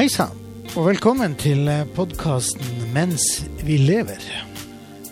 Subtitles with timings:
[0.00, 0.32] Hei sann,
[0.80, 4.22] og velkommen til podkasten Mens vi lever.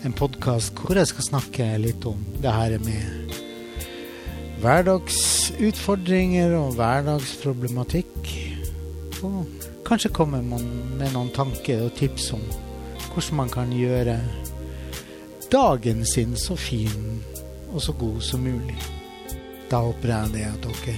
[0.01, 3.35] En podkast hvor jeg skal snakke litt om det her med
[4.63, 8.33] hverdagsutfordringer og hverdagsproblematikk.
[9.29, 9.45] Og
[9.85, 10.49] kanskje man
[10.97, 12.41] med noen tanker og tips om
[13.13, 14.17] hvordan man kan gjøre
[15.53, 17.21] dagen sin så fin
[17.69, 18.81] og så god som mulig.
[19.69, 20.97] Da håper jeg det at dere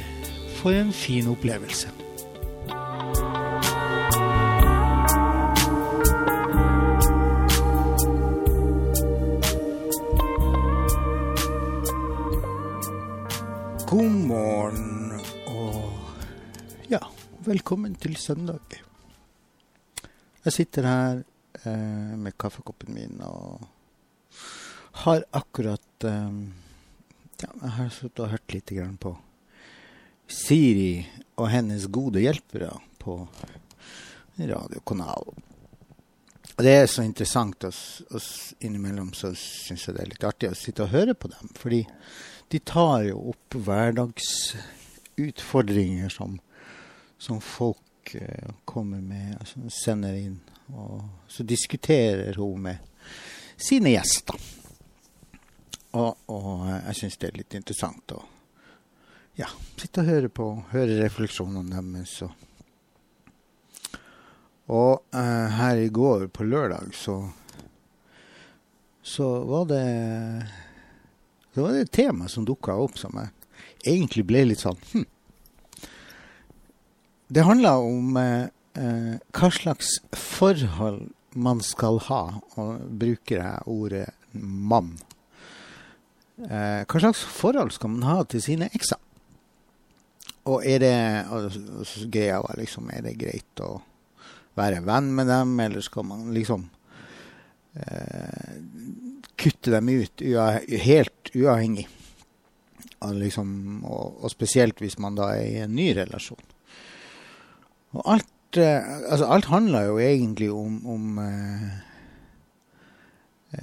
[0.62, 2.01] får en fin opplevelse.
[17.52, 18.64] Velkommen til søndag.
[20.46, 21.18] Jeg sitter her
[21.68, 23.60] eh, med kaffekoppen min og
[25.04, 26.32] har akkurat eh,
[27.42, 29.12] ja, Jeg har sittet og hørt litt grann på
[30.32, 31.04] Siri
[31.36, 33.28] og hennes gode hjelpere på
[34.38, 35.36] radiokanalen.
[36.62, 37.74] Det er så interessant, og,
[38.14, 38.22] og
[38.64, 41.46] innimellom så syns jeg det er litt artig å sitte og høre på dem.
[41.58, 41.82] Fordi
[42.54, 46.32] de tar jo opp hverdagsutfordringer som,
[47.22, 50.40] som folk eh, kommer med, altså sender inn.
[50.74, 52.78] Og så diskuterer hun med
[53.62, 54.40] sine gjester.
[55.92, 58.24] Og, og jeg syns det er litt interessant å
[59.38, 62.16] ja, sitte og høre på, høre refleksjonene deres.
[62.26, 62.34] Og,
[64.72, 67.20] og uh, her i går, på lørdag, så,
[69.04, 69.86] så var det
[71.54, 73.34] det var det et tema som dukka opp som jeg
[73.94, 75.10] egentlig ble litt sånn hm.
[77.32, 81.06] Det handler om eh, eh, hva slags forhold
[81.40, 82.24] man skal ha,
[82.60, 84.98] og bruker jeg ordet mann.
[86.44, 89.00] Eh, hva slags forhold skal man ha til sine ekser?
[90.52, 90.94] Og er det
[91.32, 93.78] og, og greia liksom, er det greit å
[94.60, 96.68] være venn med dem, eller skal man liksom
[97.80, 98.56] eh,
[99.40, 100.30] kutte dem ut
[100.84, 101.88] helt uavhengig.
[103.02, 103.52] Liksom,
[103.88, 106.51] og, og, spesielt hvis man da er i en ny relasjon.
[107.96, 111.68] Og alt, eh, altså alt handler jo egentlig om, om eh,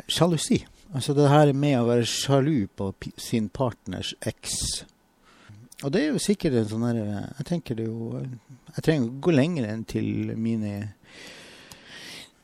[0.08, 0.62] sjalusi.
[0.94, 4.84] Altså det her med å være sjalu på sin partners eks.
[5.84, 9.20] Og det er jo sikkert en sånn her Jeg tenker det jo Jeg trenger å
[9.22, 10.72] gå lenger enn til mine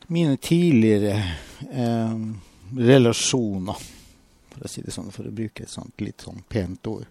[0.06, 1.14] mine tidligere
[1.70, 2.18] eh,
[2.76, 3.76] relasjoner,
[4.52, 7.08] for å si det sånn, for å bruke et sånt litt sånn pent ord.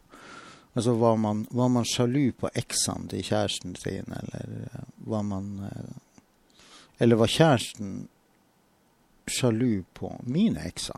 [0.74, 5.70] Altså var man, var man sjalu på eksene til kjæresten sin, eller var man
[7.00, 8.08] Eller var kjæresten
[9.28, 10.98] sjalu på mine ekser?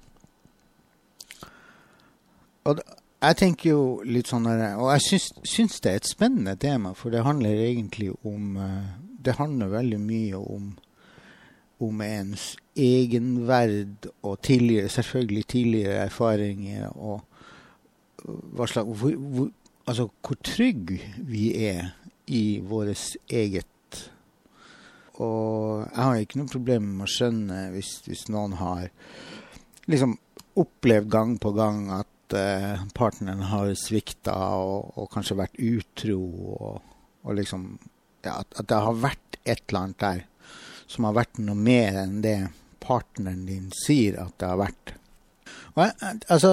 [2.64, 2.80] Og
[3.22, 7.12] jeg tenker jo litt sånn Og jeg syns, syns, det er et spennende tema, for
[7.12, 8.58] det handler egentlig om
[9.26, 10.74] Det handler veldig mye om
[11.80, 17.24] om ens egenverd og tidligere, selvfølgelig tidligere erfaringer og
[18.26, 19.50] hva slags hvor, hvor,
[19.86, 20.96] Altså hvor trygg
[21.30, 21.92] vi er
[22.26, 24.00] i vårt eget
[25.22, 28.90] Og jeg har ikke noe problem med å skjønne hvis, hvis noen har
[29.86, 30.18] liksom
[30.58, 36.18] opplevd gang på gang at eh, partneren har svikta og, og, kanskje vært utro
[36.56, 36.94] og,
[37.24, 37.68] og liksom
[38.26, 40.24] ja, at, at det har vært et eller annet der
[40.90, 42.40] som har vært noe mer enn det
[42.82, 44.96] partneren din sier at det har vært.
[45.76, 46.52] Og, jeg, altså,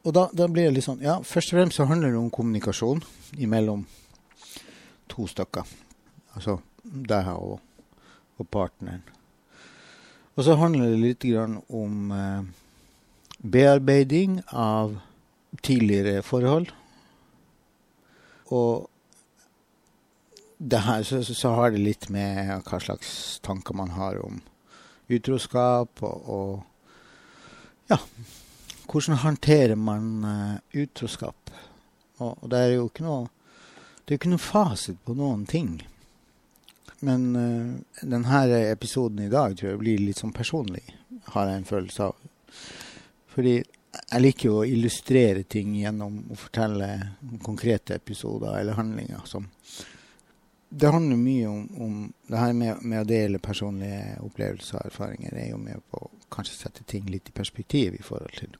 [0.00, 2.30] og da, da, blir det litt sånn Ja, først og fremst så handler det om
[2.32, 3.02] kommunikasjon
[3.36, 3.84] imellom
[5.10, 5.68] to stykker.
[6.36, 7.58] Altså deg og,
[8.40, 9.02] og partneren.
[10.38, 12.46] Og så handler det litt grann om eh,
[13.42, 14.96] bearbeiding av
[15.66, 16.70] tidligere forhold.
[18.54, 18.88] Og
[20.60, 24.40] det her, så, så, har det litt med hva slags tanker man har om
[25.10, 27.98] utroskap og, og ja,
[28.90, 31.50] hvordan håndterer man uh, utroskap.
[32.18, 33.28] Og, og, det er jo ikke noe
[34.04, 35.76] det er ikke noe fasit på noen ting.
[37.06, 40.82] Men uh, denne episoden i dag tror jeg blir litt sånn personlig,
[41.36, 42.32] har jeg en følelse av.
[43.30, 46.90] Fordi jeg liker jo å illustrere ting gjennom å fortelle
[47.42, 49.48] konkrete episoder eller handlinger som
[50.70, 55.34] det handler mye om, om det her med, med, å dele personlige opplevelser og erfaringer.
[55.34, 58.56] er jo med på kanskje sette ting litt i perspektiv i forhold til,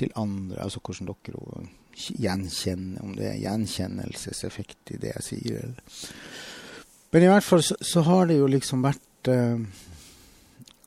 [0.00, 0.62] til andre.
[0.64, 5.72] Altså hvordan dere gjenkjenner, om det er gjenkjennelseseffekt i det jeg sier.
[7.12, 9.64] Men i hvert fall så, så har det jo liksom vært eh,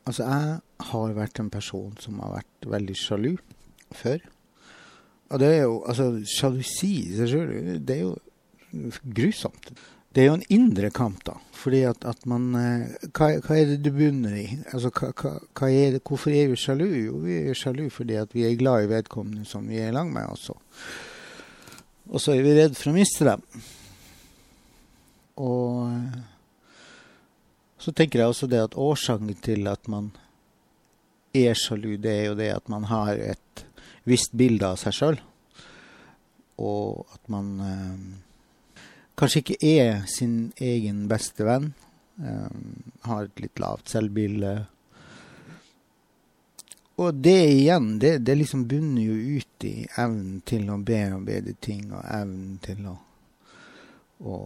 [0.06, 3.32] Altså, jeg har vært en person som har vært veldig sjalu
[3.90, 4.20] før.
[5.34, 8.12] Og det er jo Altså, sjalusi, det er jo
[9.16, 9.72] grusomt
[10.16, 11.34] det er jo en indre kamp, da.
[11.60, 14.46] Fordi at, at man eh, hva, hva, er det du bunner i?
[14.72, 16.86] Altså, hva, hva er det, hvorfor er vi sjalu?
[16.88, 19.96] Jo, vi er sjalu fordi at vi er glad i vedkommende som vi er i
[19.96, 20.30] lag med.
[20.32, 20.56] Også.
[22.14, 23.44] Og så er vi redd for å miste dem.
[25.44, 26.20] Og eh,
[27.84, 30.14] så tenker jeg også det at årsaken til at man
[31.36, 33.66] er sjalu, det er jo det at man har et
[34.08, 35.20] visst bilde av seg sjøl.
[36.64, 38.00] Og at man eh,
[39.20, 41.74] kanskje ikke er sin egen beste venn.
[42.16, 44.54] Um, har et litt lavt selvbilde.
[47.04, 51.90] Og det igjen, det, det liksom bunner jo ut i evnen til å bearbeide ting,
[51.92, 52.96] og evnen til å,
[54.24, 54.38] å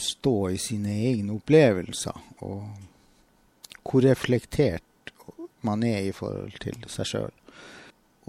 [0.00, 2.22] stå i sine egne opplevelser.
[2.48, 5.12] Og hvor reflektert
[5.64, 7.34] man er i forhold til seg sjøl.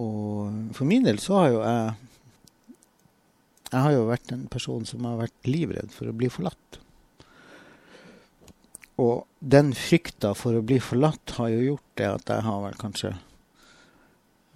[0.03, 1.95] Og for min del så har jo jeg
[3.71, 6.79] jeg har jo vært en person som har vært livredd for å bli forlatt.
[9.01, 12.77] Og den frykta for å bli forlatt har jo gjort det at jeg har vel
[12.79, 13.11] kanskje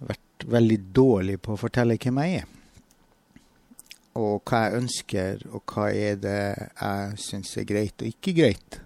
[0.00, 2.46] vært veldig dårlig på å fortelle hvem jeg er.
[4.20, 8.80] Og hva jeg ønsker, og hva er det jeg syns er greit og ikke greit.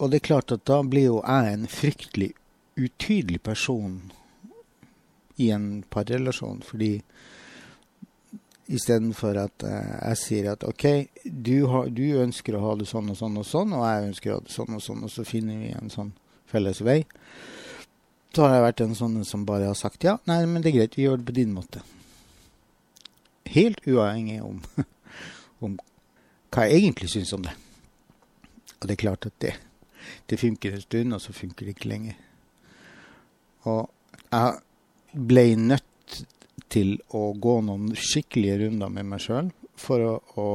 [0.00, 2.32] Og det er klart at da blir jo jeg en fryktelig
[2.80, 4.00] utydelig person
[5.40, 6.98] i en parrelasjon, fordi
[8.70, 9.76] Istedenfor at uh,
[10.10, 10.84] jeg sier at OK,
[11.24, 14.32] du, har, du, ønsker å ha det sånn og sånn og sånn, og jeg ønsker
[14.32, 16.12] å ha det sånn og sånn, og så finner vi en sånn
[16.50, 17.00] felles vei.
[18.30, 20.78] Så har jeg vært en sånn som bare har sagt ja, nei, men det er
[20.78, 21.82] greit, vi gjør det på din måte.
[23.50, 24.62] Helt uavhengig om,
[25.66, 25.74] om
[26.54, 27.56] hva jeg egentlig syns om det.
[28.78, 29.56] Og det er klart at det,
[30.30, 32.18] det funker en stund, og så funker det ikke lenger.
[33.68, 33.90] Og
[34.30, 36.22] jeg ble nødt
[36.70, 39.50] til å gå noen skikkelige runder med meg sjøl
[39.80, 40.04] for
[40.38, 40.50] å,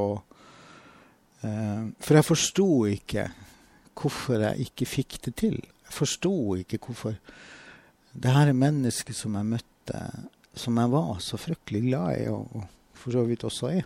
[1.42, 3.26] eh, For jeg forsto ikke
[3.96, 5.56] hvorfor jeg ikke fikk det til.
[5.56, 7.16] Jeg forsto ikke hvorfor
[8.16, 10.00] det her er mennesket som jeg møtte,
[10.56, 12.64] som jeg var så fryktelig glad i, og, og
[12.96, 13.84] for så vidt også er.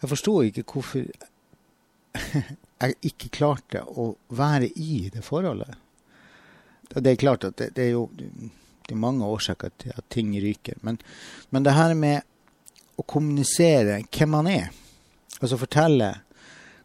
[0.00, 1.04] Jeg forsto ikke hvorfor
[2.80, 5.76] jeg ikke klarte å være i det forholdet.
[6.90, 8.08] Det er klart at det, det er jo
[8.94, 10.78] er mange årsaker til at ting ryker.
[10.86, 10.98] Men,
[11.50, 12.26] men det her med
[13.00, 14.68] å kommunisere hvem man er,
[15.40, 16.10] altså fortelle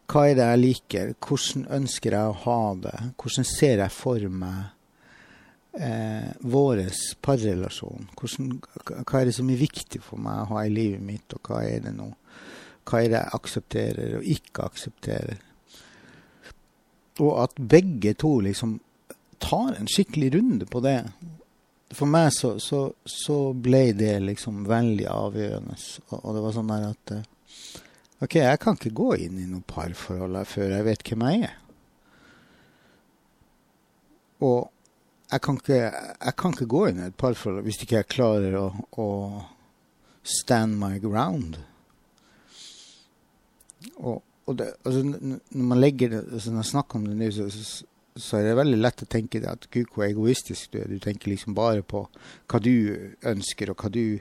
[0.06, 4.26] hva er det jeg liker, hvordan ønsker jeg å ha det, hvordan ser jeg for
[4.30, 6.84] meg eh, vår
[7.24, 11.50] parrelasjon, hva er det som er viktig for meg å ha i livet mitt, og
[11.50, 12.12] hva er det nå,
[12.86, 15.42] hva er det jeg aksepterer og ikke aksepterer.
[17.24, 18.78] Og at begge to liksom
[19.42, 21.00] tar en skikkelig runde på det,
[21.94, 25.76] for meg så, så, så, ble det liksom veldig avgjørende.
[26.10, 27.28] Og, og det var sånn der at eh,
[28.24, 31.58] OK, jeg kan ikke gå inn i noe parforhold før jeg vet hvem jeg er.
[34.46, 34.66] Og
[35.30, 38.56] jeg kan ikke, jeg kan ikke gå inn i et parforhold hvis ikke jeg klarer
[38.60, 38.66] å,
[39.02, 39.08] å
[40.26, 41.58] stand my ground.
[43.96, 47.30] Og, og det, altså, når man legger det, altså, når jeg snakker om det nå,
[47.34, 47.86] så, så
[48.16, 50.88] så er det veldig lett å tenke at gud, hvor egoistisk du er.
[50.90, 52.06] Du tenker liksom bare på
[52.48, 54.18] hva du ønsker, og hva du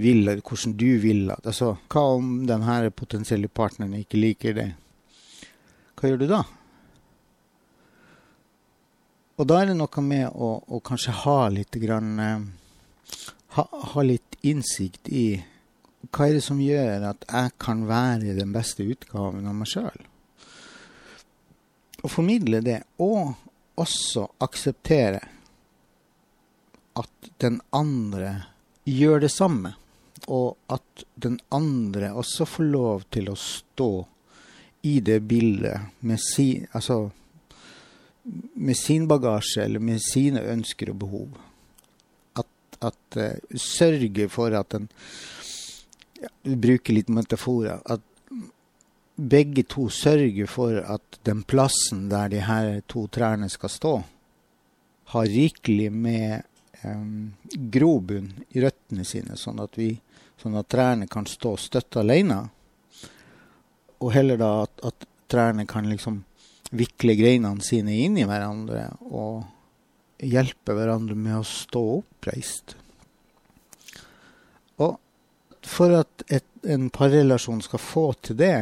[0.00, 1.26] vil, og hvordan du vil.
[1.36, 4.70] Altså, hva om denne potensielle partneren ikke liker det?
[6.00, 6.44] Hva gjør du da?
[9.40, 12.42] Og da er det noe med å, å kanskje ha litt grann eh,
[13.56, 15.40] ha, ha, litt innsikt i
[16.10, 20.09] hva er det som gjør at jeg kan være den beste utgaven av meg sjøl?
[22.02, 23.34] Å formidle det, og
[23.80, 25.20] også akseptere
[27.00, 28.34] at den andre
[28.88, 29.74] gjør det samme.
[30.30, 33.92] Og at den andre også får lov til å stå
[34.86, 37.10] i det bildet med sin, altså,
[38.54, 41.40] med sin bagasje eller med sine ønsker og behov.
[42.40, 44.88] At, at uh, sørge for at den
[46.20, 47.80] ja, Du bruker litt metaforer.
[47.84, 48.04] At
[49.20, 53.92] begge to sørger for at den plassen der de her to trærne skal stå,
[55.12, 56.42] har rikelig med
[56.84, 57.32] um,
[57.72, 59.92] grobunn i røttene sine, sånn at, vi,
[60.40, 62.42] sånn at trærne kan stå støtt alene.
[64.00, 66.22] Og heller da at, at trærne kan liksom
[66.70, 69.42] vikle greinene sine inn i hverandre og
[70.22, 72.76] hjelpe hverandre med å stå oppreist.
[74.80, 74.96] Og
[75.66, 78.54] for at et, en parrelasjon skal få til det,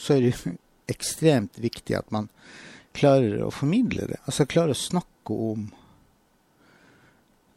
[0.00, 0.56] så er det
[0.94, 2.30] ekstremt viktig at man
[2.96, 4.22] klarer å formidle det.
[4.24, 5.68] Altså klarer å snakke om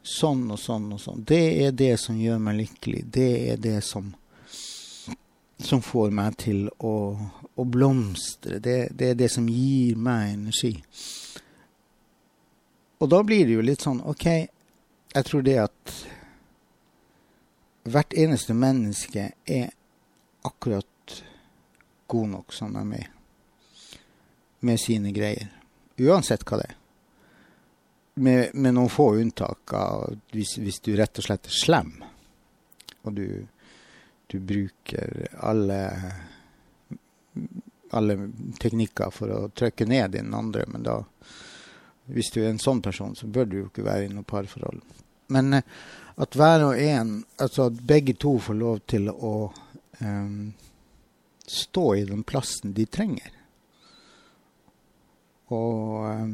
[0.04, 1.24] sånn og sånn og sånn.
[1.26, 3.06] Det er det som gjør meg lykkelig.
[3.16, 4.12] Det er det som
[5.58, 6.94] som får meg til å,
[7.54, 8.58] å blomstre.
[8.58, 10.74] Det, det, er det som gir meg energi.
[12.98, 14.26] Og da blir det jo litt sånn OK,
[15.14, 15.94] jeg tror det at
[17.84, 19.70] hvert eneste menneske er
[20.44, 20.88] akkurat
[22.14, 23.10] god nok som de er,
[24.64, 25.50] med sine greier.
[26.00, 26.80] Uansett hva det er.
[28.14, 29.72] Med, med noen få unntak
[30.30, 31.90] hvis, hvis, du rett og slett er slem,
[33.02, 33.26] og du,
[34.30, 35.80] du bruker alle
[37.94, 38.30] alle
[38.60, 41.02] teknikker for å trykke ned den andre, men da
[42.04, 44.82] Hvis du er en sånn person, så bør du jo ikke være i noe parforhold.
[45.32, 45.62] Men eh,
[46.20, 49.30] at hver og en, altså at begge to får lov til å
[50.04, 50.52] um,
[51.46, 53.30] stå i den plassen de trenger.
[55.52, 56.28] Og eh,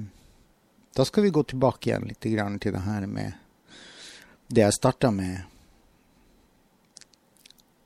[0.95, 3.33] da skal vi gå tilbake igjen litt til det her med
[4.51, 5.43] det jeg starta med.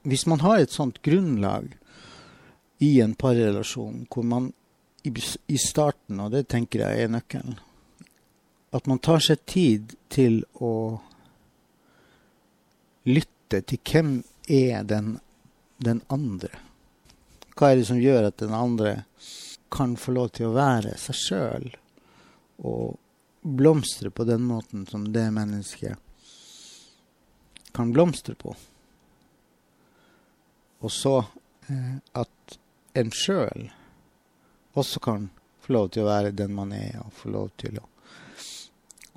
[0.02, 1.74] Hvis man har et sånt grunnlag
[2.84, 4.52] i en parrelasjon hvor man
[5.04, 5.12] i,
[5.46, 7.58] i starten, og det tenker jeg er nøkkelen,
[8.74, 11.00] at man tar seg tid til å
[13.04, 14.14] lytte til hvem
[14.48, 15.18] er den,
[15.78, 16.50] den andre.
[17.54, 19.04] Hva er det som gjør at den andre
[19.74, 21.68] kan få lov til å være seg sjøl
[22.62, 22.98] og
[23.44, 25.98] blomstre på den måten som det mennesket
[27.74, 28.54] kan blomstre på.
[30.78, 31.18] Og så
[31.66, 32.58] eh, at
[32.94, 33.66] en sjøl
[34.78, 35.26] også kan
[35.64, 37.86] få lov til å være den man er, og få lov til å,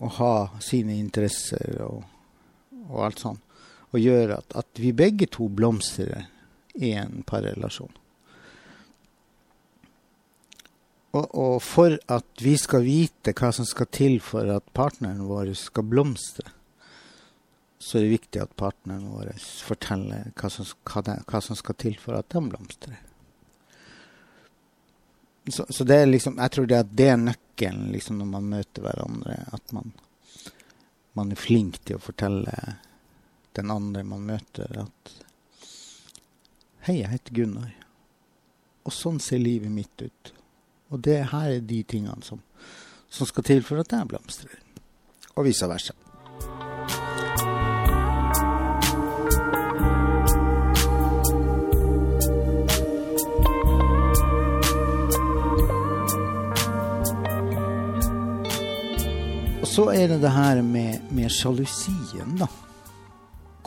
[0.02, 2.02] å ha sine interesser og,
[2.88, 3.44] og alt sånt.
[3.94, 6.26] Og gjøre at, at vi begge to blomstrer
[6.74, 7.94] i en parrelasjon.
[11.16, 15.54] Og, og, for at vi skal vite hva som skal til for at partneren vår
[15.58, 16.52] skal blomstre,
[17.80, 19.32] så er det viktig at partneren vår
[19.64, 22.98] forteller hva som, hva, de, hva som skal til for at de blomstrer.
[25.48, 28.50] Så, så, det er liksom, jeg tror det, at det er nøkkelen liksom, når man
[28.52, 29.38] møter hverandre.
[29.56, 29.94] At man,
[31.16, 32.52] man er flink til å fortelle
[33.56, 35.14] den andre man møter, at
[36.88, 37.72] Hei, jeg heter Gunnar.
[38.88, 40.30] Og sånn ser livet mitt ut.
[40.90, 42.40] Og det her er de tingene som,
[43.10, 44.60] som skal til for at jeg blomstrer.
[45.36, 45.94] Og vice versa.
[59.62, 62.48] Og så er det det her med, med sjalusien, da.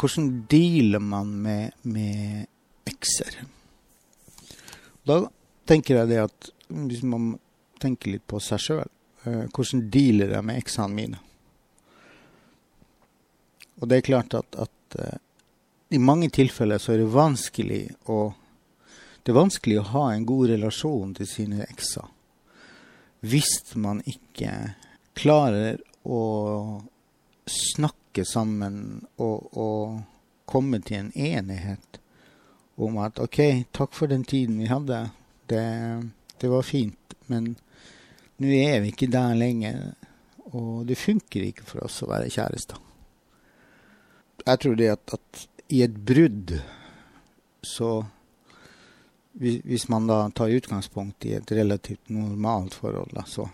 [0.01, 2.47] Hvordan dealer man med, med
[2.89, 3.37] ekser?
[5.05, 5.21] Da
[5.71, 7.33] tenker jeg det at hvis man
[7.81, 8.87] tenker litt på seg sjøl,
[9.25, 11.21] eh, hvordan dealer jeg med eksene mine?
[13.81, 15.17] Og det er klart at, at uh,
[15.89, 18.21] i mange tilfeller så er det vanskelig å
[19.21, 22.07] Det er vanskelig å ha en god relasjon til sine ekser
[23.21, 24.53] hvis man ikke
[25.13, 25.77] klarer
[26.09, 26.21] å
[27.45, 30.01] snakke sammen og, og
[30.49, 32.01] komme til en enighet
[32.81, 35.11] om at OK, takk for den tiden vi hadde.
[35.51, 35.65] Det,
[36.41, 37.55] det var fint, men
[38.41, 39.91] nå er vi ikke der lenger.
[40.57, 42.79] Og det funker ikke for oss å være kjærester.
[44.47, 46.57] Jeg tror det at, at i et brudd
[47.63, 47.91] så
[49.41, 53.45] Hvis man da tar utgangspunkt i et relativt normalt forhold, da, så,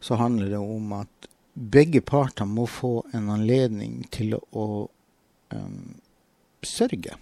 [0.00, 4.86] så handler det om at begge parter må få en anledning til å
[5.50, 5.82] um,
[6.62, 7.18] sørge.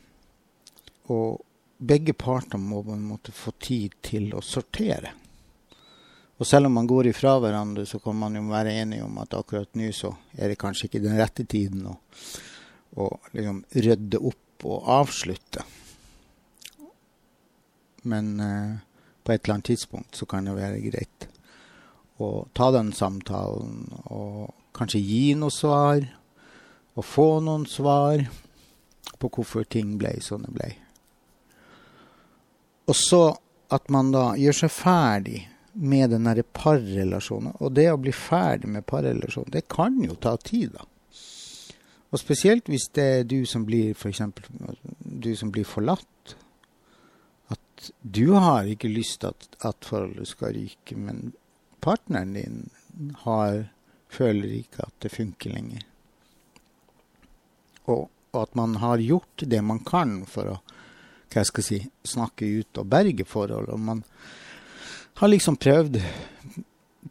[1.09, 1.41] Og
[1.79, 5.13] begge parter må på en måte få tid til å sortere.
[6.37, 9.35] Og selv om man går ifra hverandre, så kan man jo være enige om at
[9.37, 11.95] akkurat nå så er det kanskje ikke den rette tiden å,
[13.01, 15.65] å liksom rydde opp og avslutte.
[18.07, 18.77] Men eh,
[19.25, 21.29] på et eller annet tidspunkt så kan det være greit
[22.23, 26.05] å ta den samtalen og kanskje gi noe svar.
[26.97, 28.23] Og få noen svar
[29.21, 30.71] på hvorfor ting ble som det ble.
[32.87, 33.23] Og så
[33.75, 35.41] at man da gjør seg ferdig
[35.77, 37.57] med den derre parrelasjonen.
[37.61, 40.87] Og det å bli ferdig med parrelasjonen, det kan jo ta tid, da.
[42.15, 44.23] Og spesielt hvis det er du som blir f.eks.
[45.01, 46.37] du som blir forlatt.
[47.53, 51.35] At du har ikke lyst til at, at forholdet skal ryke, men
[51.83, 52.63] partneren din
[53.27, 53.67] har,
[54.09, 55.83] føler ikke at det funker lenger.
[57.91, 60.57] Og, og at man har gjort det man kan for å
[61.31, 63.71] hva jeg skal si, snakke ut og berge forhold.
[63.73, 64.03] Og man
[65.21, 66.01] har liksom prøvd,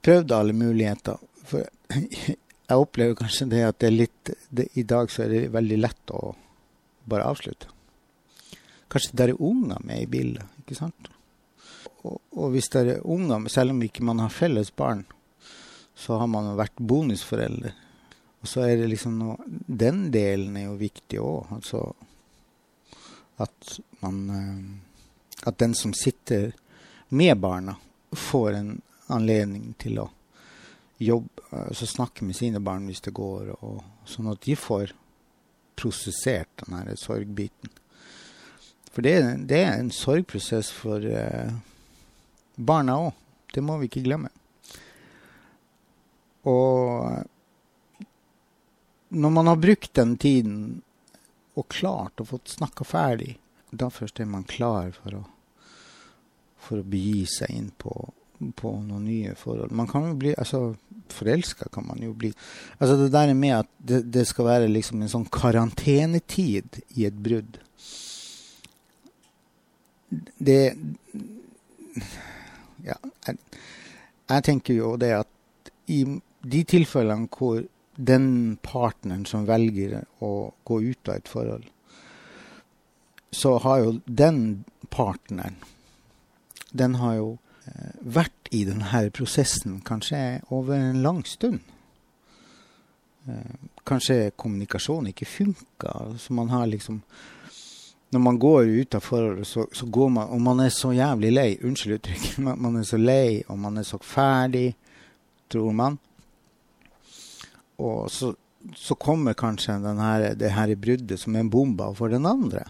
[0.05, 1.22] prøvd alle muligheter.
[1.45, 5.53] For jeg opplever kanskje det at det er litt det, I dag så er det
[5.53, 6.36] veldig lett å
[7.05, 7.69] bare avslutte.
[8.89, 10.45] kanskje det er unger med i bildet.
[10.62, 11.10] ikke sant?
[12.05, 15.03] Og, og hvis det er unger, selv om ikke man har felles barn,
[15.95, 17.74] så har man jo vært bonusforelder.
[18.41, 21.55] Og så er det liksom noe Den delen er jo viktig òg.
[21.57, 21.81] Altså
[23.38, 24.82] at man eh,
[25.46, 26.54] At den som sitter
[27.10, 27.75] med barna,
[28.12, 30.06] får en anledning til å
[30.98, 34.94] jobbe, altså snakke med sine barn hvis det går, og sånn at de får
[35.75, 37.70] prosessert den her sorgbiten.
[38.96, 39.15] For det,
[39.51, 41.51] det, er en sorgprosess for eh,
[42.56, 43.13] barna òg.
[43.51, 44.32] Det må vi ikke glemme.
[46.48, 47.25] Og
[49.15, 50.82] når man har brukt den tiden
[51.56, 53.36] og klart å få snakka ferdig,
[53.72, 55.24] da først er man klar for å,
[56.62, 57.94] for å begi seg inn på,
[58.60, 59.74] på noen nye forhold.
[59.76, 60.76] Man kan jo bli altså
[61.14, 62.32] Forelska kan man jo bli.
[62.80, 67.20] Altså det der med at det, det skal være liksom en sånn karantenetid i et
[67.28, 67.60] brudd.
[70.38, 70.60] Det
[72.86, 73.38] Ja, jeg,
[74.30, 76.04] jeg tenker jo det at i
[76.46, 77.64] de tilfellene hvor
[77.96, 81.66] den partneren som velger å gå ut av et forhold,
[83.32, 85.58] så har jo den partneren
[86.75, 87.28] Den har jo
[87.68, 91.62] eh, vært i denne prosessen kanskje over en lang stund.
[93.28, 93.56] Eh,
[93.88, 95.94] kanskje kommunikasjonen ikke funka.
[96.20, 97.02] Så man har liksom
[98.10, 101.32] Når man går ut av forholdet, så, så, går man Og man er så jævlig
[101.32, 101.58] lei.
[101.64, 102.38] Unnskyld uttrykket.
[102.64, 104.75] Man, er så lei, og man er så ferdig,
[105.50, 105.98] tror man.
[107.82, 108.34] Og så,
[108.75, 112.65] så kommer kanskje her, det her bruddet som en bombe for den andre.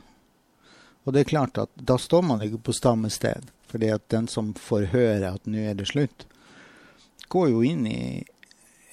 [1.05, 3.41] Og det er klart at da står man ikke på samme sted.
[3.69, 6.25] Fordi at den som får høre at nå er det slutt,
[7.29, 8.25] går jo inn i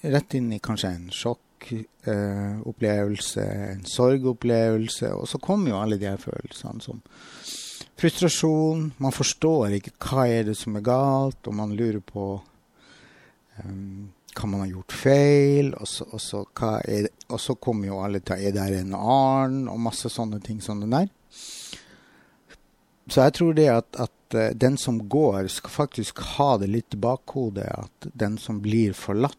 [0.03, 5.15] rett inn i kanskje en sjokkopplevelse, eh, en sorgopplevelse.
[5.15, 7.03] Og så kommer jo alle de her følelsene som
[8.01, 8.93] frustrasjon.
[8.99, 12.43] Man forstår ikke hva er det som er galt, og man lurer på
[13.63, 16.43] um, hva man har gjort feil, og så,
[16.89, 17.09] er,
[17.61, 19.69] kommer jo alle til Er det en annen?
[19.69, 21.11] Og masse sånne ting som den der.
[23.11, 26.97] Så jeg tror det at, at uh, den som går, skal faktisk ha det litt
[27.03, 29.39] bakhodet at den som blir forlatt,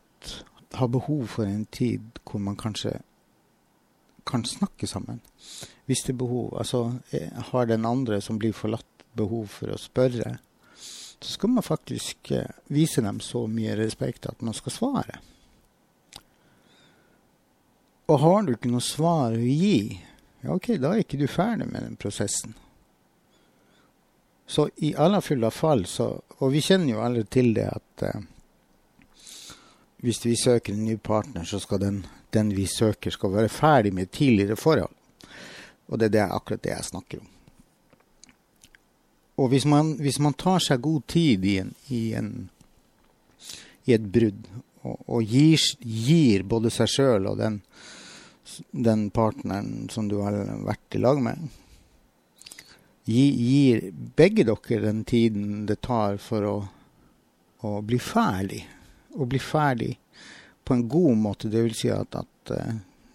[0.73, 2.95] har behov for en tid hvor man kanskje
[4.25, 5.19] kan snakke sammen.
[5.85, 6.55] Hvis det er behov.
[6.57, 10.39] Altså eh, har den andre som blir forlatt, behov for å spørre
[11.23, 15.19] så skal man faktisk eh, vise dem så mye respekt at man skal svare.
[18.11, 19.95] Og har du ikke noe svar å gi,
[20.43, 22.55] ja, OK, da er ikke du ferdig med den prosessen.
[24.45, 26.09] Så i alle fulle fall så
[26.43, 28.25] Og vi kjenner jo alle til det at eh,
[30.03, 32.01] hvis vi søker en ny partner, så skal den,
[32.35, 34.91] den vi søker, skal være ferdig med tidligere forhold.
[35.87, 37.29] Og det er det, akkurat det jeg snakker om.
[39.41, 42.29] Og hvis man, hvis man, tar seg god tid i, en, i, en,
[43.89, 44.45] i et brudd,
[44.83, 47.59] og, og gir, gir, både seg sjøl og den,
[48.71, 51.47] den, partneren som du har vært i lag med,
[53.09, 56.55] gir, begge dere den tiden det tar for å,
[57.65, 58.63] å bli ferdig,
[59.13, 59.91] Å bli ferdig
[60.65, 62.71] på en god måte, vil si at, at uh,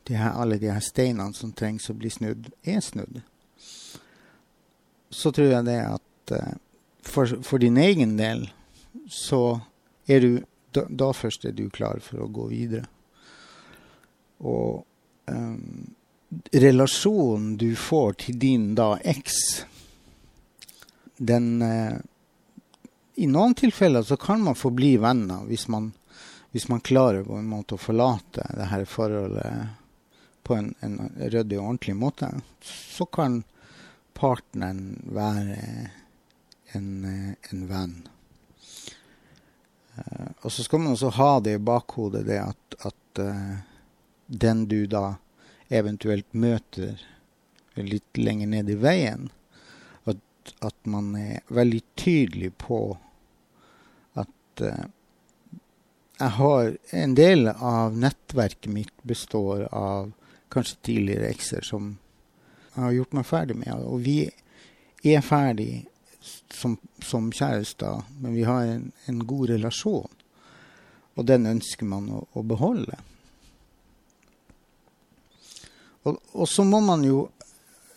[0.07, 3.19] de her, alle de her steinene som trengs å bli snudd, er snudd.
[5.11, 6.55] Så tror jeg det at uh,
[7.03, 8.51] for, for, din egen del
[9.09, 9.61] så
[10.07, 10.33] er du
[10.73, 12.85] da, da, først er du klar for å gå videre.
[14.45, 14.85] Og
[15.33, 15.89] um,
[16.53, 19.39] relasjonen du får til din da eks,
[21.17, 21.97] den uh,
[23.19, 25.91] I noen tilfeller så kan man få bli venner hvis man,
[26.53, 29.79] hvis man klarer på en måte å forlate det her forholdet
[30.49, 32.31] på en, en ryddig og ordentlig måte.
[32.63, 33.43] Så kan
[34.19, 35.59] partneren være
[36.73, 38.09] en, eh, en venn.
[39.99, 43.57] Uh, og så skal man også ha det i bakhodet, det at, at uh,
[44.27, 45.17] den du da
[45.69, 47.01] eventuelt møter
[47.79, 49.29] litt lenger ned i veien,
[50.07, 52.83] at, at man er veldig tydelig på
[54.19, 54.87] at uh,
[56.19, 60.11] jeg har En del av nettverket mitt består av
[60.51, 61.93] kanskje tidligere ekser som
[62.73, 64.17] jeg har gjort meg ferdig med, og vi
[65.07, 65.87] er ferdig
[66.55, 70.11] som, som kjærester, men vi har en, en, god relasjon.
[71.19, 72.99] Og den ønsker man å, å beholde.
[76.05, 77.25] Og, og, så må man jo,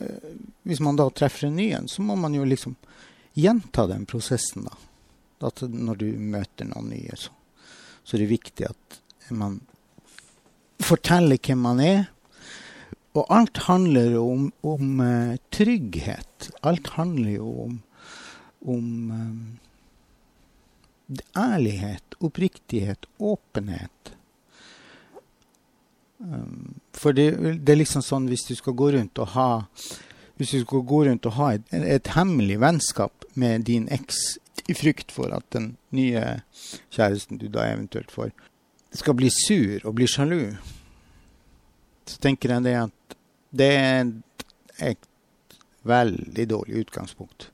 [0.01, 0.31] eh,
[0.67, 2.75] hvis man da treffer en ny en, så må man jo liksom
[3.37, 4.79] gjenta den prosessen, da.
[5.47, 7.33] At når du møter noen nye, så,
[8.03, 8.99] så er det viktig at
[9.33, 9.61] man
[10.81, 12.03] forteller hvem man er,
[13.17, 16.51] og alt handler om, om uh, trygghet.
[16.63, 17.79] Alt handler jo om,
[18.61, 19.59] om um,
[21.37, 24.13] ærlighet, oppriktighet, åpenhet.
[26.17, 27.31] Um, for det,
[27.65, 29.49] det, er liksom sånn hvis du skal gå rundt og ha
[30.37, 34.21] hvis du skal gå rundt og ha et, et hemmelig vennskap med din eks
[34.69, 36.41] i frykt for at den nye
[36.93, 38.31] kjæresten du da eventuelt får,
[38.93, 40.53] skal bli sur og bli sjalu,
[42.05, 43.17] så tenker jeg det at
[43.51, 44.11] det er
[44.91, 45.09] et
[45.87, 47.49] veldig dårlig utgangspunkt.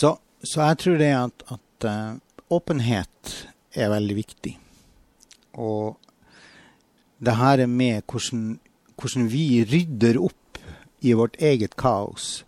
[0.00, 2.16] Så, så jeg tror det at, at uh,
[2.50, 3.32] åpenhet
[3.76, 4.52] er veldig viktig.
[5.60, 5.98] Og
[7.20, 8.60] det her er med hvordan,
[8.96, 10.60] hvordan vi rydder opp
[11.00, 12.44] i vårt eget kaos,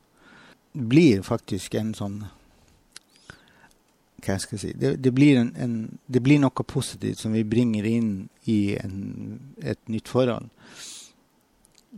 [0.72, 2.22] blir faktisk en sånn
[4.22, 5.74] hva skal jeg si, det, det, blir en, en,
[6.06, 8.12] det, blir noe positivt som vi bringer inn
[8.46, 8.94] i en,
[9.58, 10.46] et nytt forhold.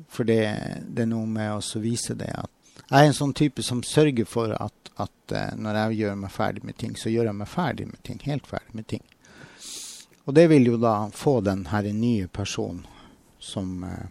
[0.09, 0.41] For det,
[0.89, 2.54] det er noe med å vise det at
[2.91, 6.33] jeg er en sånn type som sørger for at, at uh, når jeg gjør meg
[6.33, 8.21] ferdig med ting, så gjør jeg meg ferdig med ting.
[8.27, 9.05] Helt ferdig med ting.
[10.25, 12.85] Og det vil jo da få den her nye personen
[13.41, 14.05] som uh,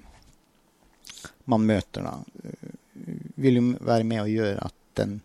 [1.45, 2.73] man møter, da, uh,
[3.35, 5.15] vil jo være med å gjøre at den,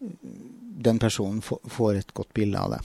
[0.00, 2.80] den personen får et godt bilde av det.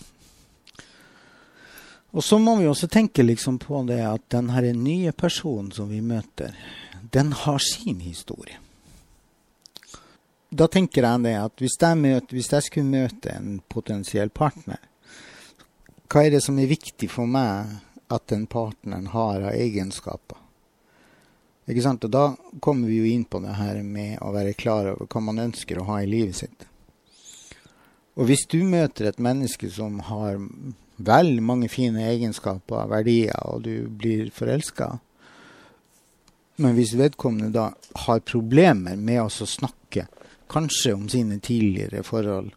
[2.16, 5.90] Og så må vi også tenke liksom på det at den her nye personen som
[5.92, 6.54] vi møter,
[7.12, 8.62] den har sin historie
[10.56, 14.80] da tenker jeg det at hvis jeg, møter, hvis jeg, skulle møte en potensiell partner,
[16.08, 17.80] hva er det som er viktig for meg
[18.14, 20.40] at den partneren har av egenskaper?
[21.66, 22.06] Ikke sant?
[22.06, 22.26] Og da
[22.62, 25.82] kommer vi jo inn på det her med å være klar over hva man ønsker
[25.82, 26.68] å ha i livet sitt.
[28.16, 30.38] Og hvis du møter et menneske som har
[30.96, 34.94] veldig mange fine egenskaper, verdier, og du blir forelska,
[36.62, 37.66] men hvis vedkommende da
[38.06, 40.06] har problemer med å snakke
[40.52, 42.52] kanskje om sine tidligere forhold,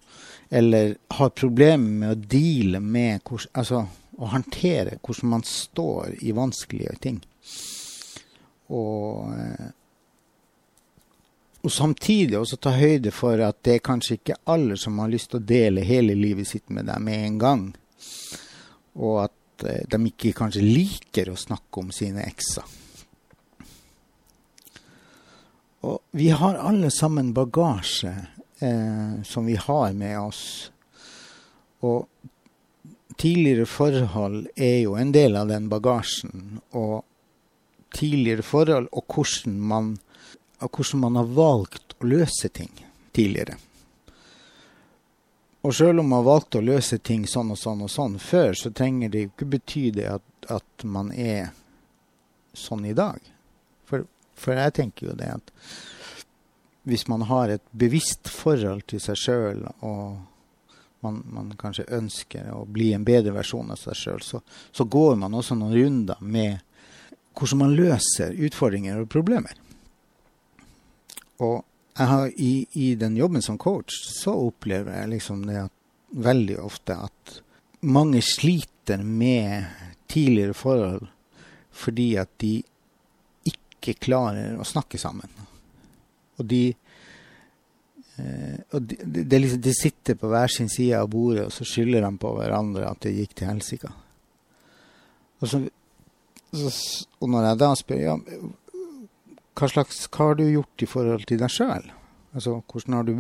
[0.51, 3.20] eller har problemer med å deale med
[3.53, 3.87] Altså
[4.18, 7.18] å håndtere hvordan man står i vanskelige ting.
[8.74, 9.68] Og, eh,
[11.62, 15.31] og samtidig også ta høyde for at det er kanskje ikke alle som har lyst
[15.33, 17.64] til å dele hele livet sitt med deg med en gang.
[18.98, 22.66] Og at eh, de ikke kanskje liker å snakke om sine ekser.
[25.81, 28.14] Og vi har alle sammen bagasje
[28.59, 30.71] eh, som vi har med oss.
[31.81, 32.09] Og
[33.17, 36.59] tidligere forhold er jo en del av den bagasjen.
[36.71, 37.05] Og
[37.95, 39.95] tidligere forhold og hvordan man,
[40.59, 42.75] og hvordan man har valgt å løse ting
[43.14, 43.57] tidligere.
[45.67, 48.71] Og sjøl om man valgte å løse ting sånn og sånn og sånn før, så
[48.71, 51.51] trenger det jo ikke bety det at, at man er
[52.57, 53.19] sånn i dag.
[53.88, 54.07] For
[54.46, 55.53] jeg tenker jo det at
[56.88, 60.16] hvis man har et bevisst forhold til seg sjøl, og
[61.05, 64.40] man, man, kanskje ønsker å bli en bedre versjon av seg sjøl, så,
[64.72, 66.64] så, går man også noen runder med
[67.38, 69.59] hvordan man løser utfordringer og problemer.
[71.44, 71.61] Og
[71.98, 75.74] jeg har, i, i den jobben som coach så opplever jeg liksom det at
[76.09, 77.38] veldig ofte at
[77.85, 79.68] mange sliter med
[80.11, 81.07] tidligere forhold
[81.79, 82.62] fordi at de
[83.79, 85.31] ikke klarer å snakke sammen.
[86.38, 86.62] Og de,
[88.19, 91.67] eh, og de, de, liksom, de, sitter på hver sin side av bordet, og så
[91.67, 93.93] skylder de på hverandre at det gikk til helsike.
[95.38, 95.69] Og,
[96.59, 98.17] og, når jeg da spør ja,
[99.59, 101.88] hva, slags, hva har du gjort i forhold til deg sjøl?
[102.35, 103.14] Altså, hvordan har du,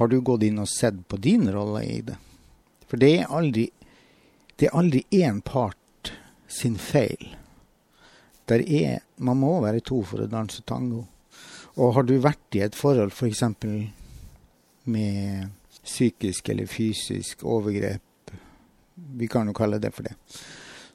[0.00, 2.16] har du gått inn og sett på din rolle i det?
[2.86, 3.66] For det er aldri
[4.56, 6.12] det er aldri én part
[6.48, 7.36] sin feil.
[8.46, 11.06] Der er Man må være to for å danse tango.
[11.76, 13.42] Og har du vært i et forhold f.eks.
[13.60, 15.48] For med
[15.82, 18.30] psykisk eller fysisk overgrep,
[18.94, 20.14] vi kan jo kalle det for det,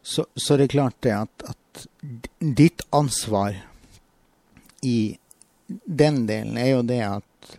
[0.01, 1.83] så, så det er klart det at, at
[2.39, 3.59] ditt ansvar
[4.81, 5.17] i
[5.85, 7.51] den delen er jo det at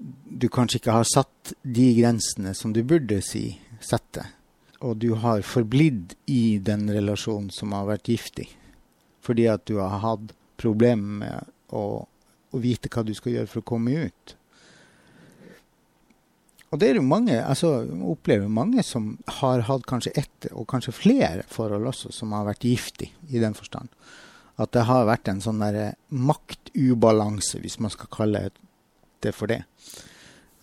[0.00, 3.44] du kanskje ikke har satt de grensene som du burde si
[3.80, 4.26] sette.
[4.80, 8.48] Og du har forblitt i den relasjonen som har vært giftig
[9.30, 13.62] fordi at du har hatt problemer med å, å, vite hva du skal gjøre for
[13.62, 14.34] å komme ut.
[16.70, 17.80] Og det er jo mange, altså
[18.12, 22.66] opplever mange som har hatt kanskje ett, og kanskje flere forhold også, som har vært
[22.66, 23.90] giftig i den forstand.
[24.60, 28.44] At det har vært en sånn derre maktubalanse, hvis man skal kalle
[29.24, 29.62] det for det.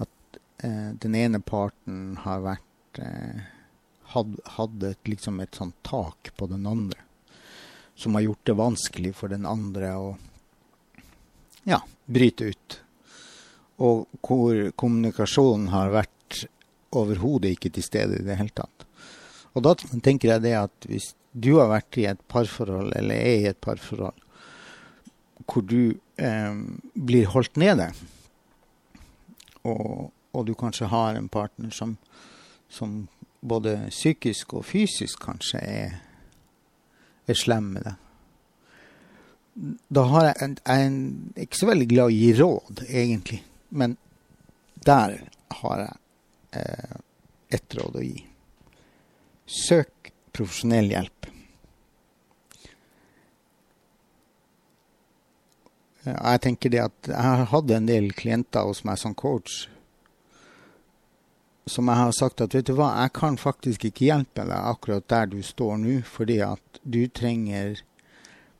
[0.03, 3.47] At eh, den ene parten har vært eh,
[4.13, 7.06] had, hadde liksom et sånt tak på den andre.
[7.97, 10.09] Som har gjort det vanskelig for den andre å
[11.67, 12.79] ja, bryte ut.
[13.83, 16.43] Og hvor kommunikasjonen har vært
[16.97, 18.85] overhodet ikke til stede i det hele tatt.
[19.57, 19.73] Og da
[20.05, 23.59] tenker jeg det at hvis du har vært i et parforhold, eller er i et
[23.61, 24.17] parforhold,
[25.47, 26.55] hvor du eh,
[26.93, 27.91] blir holdt nede,
[29.67, 31.97] og, og, du kanskje har en partner som,
[32.69, 33.07] som
[33.41, 35.97] både psykisk og fysisk kanskje er,
[37.27, 37.95] er slem med det.
[39.89, 40.97] Da har jeg, jeg en,
[41.35, 43.39] ikke så veldig glad i å gi råd, egentlig.
[43.69, 43.95] Men
[44.85, 45.17] der
[45.61, 46.99] har jeg eh,
[47.57, 48.19] ett råd å gi.
[49.47, 51.31] Søk profesjonell hjelp.
[56.07, 59.65] Jeg tenker det at jeg har hatt en del klienter hos meg som coach
[61.67, 65.07] som jeg har sagt at vet du hva, jeg kan faktisk ikke hjelpe deg akkurat
[65.11, 67.81] der du står nå, fordi at du trenger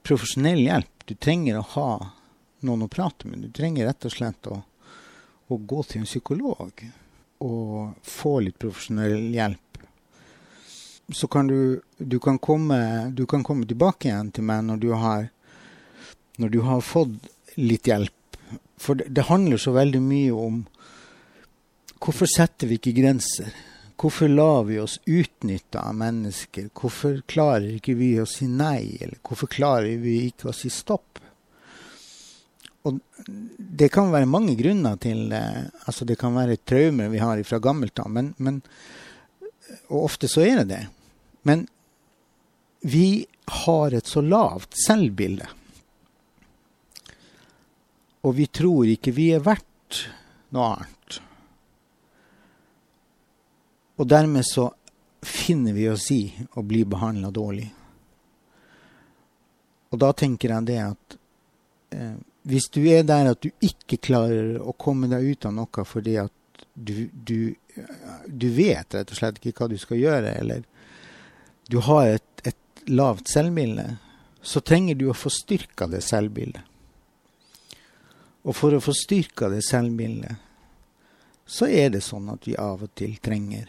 [0.08, 1.06] profesjonell hjelp.
[1.08, 1.92] Du trenger å ha
[2.68, 3.46] noen å prate med.
[3.46, 4.62] Du trenger rett og slett å,
[5.48, 6.84] å gå til en psykolog
[7.44, 9.82] og få litt profesjonell hjelp.
[11.16, 12.80] Så kan du, du, kan komme,
[13.16, 15.30] du kan komme tilbake igjen til meg når du har,
[16.42, 18.14] når du har fått litt hjelp.
[18.78, 20.66] For det, det handler så veldig mye om
[21.98, 23.54] Hvorfor setter vi ikke grenser?
[23.98, 26.70] Hvorfor lar vi oss utnytte av mennesker?
[26.78, 31.18] Hvorfor klarer ikke vi å si nei, eller hvorfor klarer vi ikke å si stopp?
[32.86, 33.00] Og
[33.58, 38.00] det kan være mange grunner til altså Det kan være traumer vi har fra gammelt
[38.00, 38.62] av, men, men,
[39.90, 40.84] og ofte så er det det.
[41.50, 41.66] Men
[42.86, 43.26] vi
[43.66, 45.48] har et så lavt selvbilde.
[48.28, 50.06] Og vi tror ikke vi er verdt
[50.54, 50.97] noe annet.
[53.98, 54.70] Og dermed så
[55.22, 56.22] finner vi oss i
[56.54, 57.68] å bli behandla dårlig.
[59.90, 61.18] Og da tenker jeg det at
[61.96, 65.86] eh, hvis du er der at du ikke klarer å komme deg ut av noe
[65.88, 66.34] fordi at
[66.74, 67.56] du, du,
[68.28, 70.66] du vet rett og slett ikke hva du skal gjøre, eller
[71.68, 73.88] du har et, et lavt selvbilde,
[74.42, 76.62] så trenger du å få styrka det selvbildet.
[78.48, 80.38] Og for å få styrka det selvbildet,
[81.48, 83.68] så er det sånn at vi av og til trenger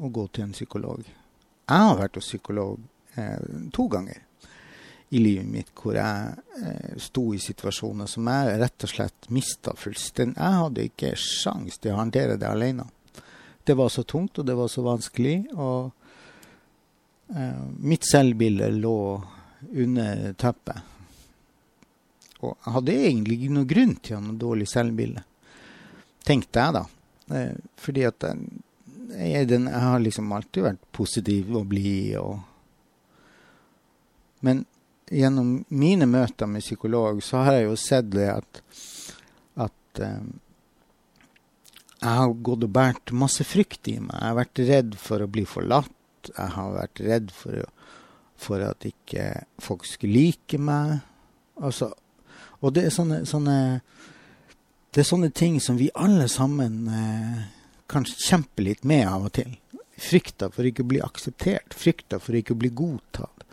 [0.00, 1.02] å gå til en psykolog.
[1.04, 2.80] Jeg har vært hos psykolog
[3.16, 3.40] eh,
[3.72, 4.22] to ganger
[5.14, 6.32] i livet mitt hvor jeg
[6.64, 10.40] eh, sto i situasjoner som jeg rett og slett mista fullstendig.
[10.40, 12.88] Jeg hadde ikke sjans til å håndtere det alene.
[13.64, 15.36] Det var så tungt, og det var så vanskelig.
[15.54, 15.92] Og
[17.36, 18.98] eh, mitt selvbilde lå
[19.84, 20.90] under teppet.
[22.42, 25.22] Og jeg hadde egentlig ikke grunn til å ha noe dårlig selvbilde,
[26.26, 26.84] tenkte jeg da.
[27.38, 28.63] Eh, fordi at jeg,
[29.10, 32.16] jeg, den, jeg har liksom alltid vært positiv og blid.
[32.20, 32.38] Og...
[34.46, 34.64] Men
[35.10, 38.62] gjennom mine møter med psykolog så har jeg jo sett det at,
[39.66, 40.32] at um,
[42.04, 44.12] jeg har gått og båret masse frykt i meg.
[44.18, 46.30] Jeg har vært redd for å bli forlatt.
[46.30, 47.64] Jeg har vært redd for,
[48.40, 49.28] for at ikke
[49.62, 50.98] folk skulle like meg.
[51.60, 51.92] Altså,
[52.60, 53.56] og det er sånne, sånne,
[54.92, 57.44] det er sånne ting som vi alle sammen eh,
[57.90, 59.56] kanskje kjempe litt med av og til.
[60.00, 63.44] Frykta for ikke å bli akseptert, frykta for ikke å bli godtatt.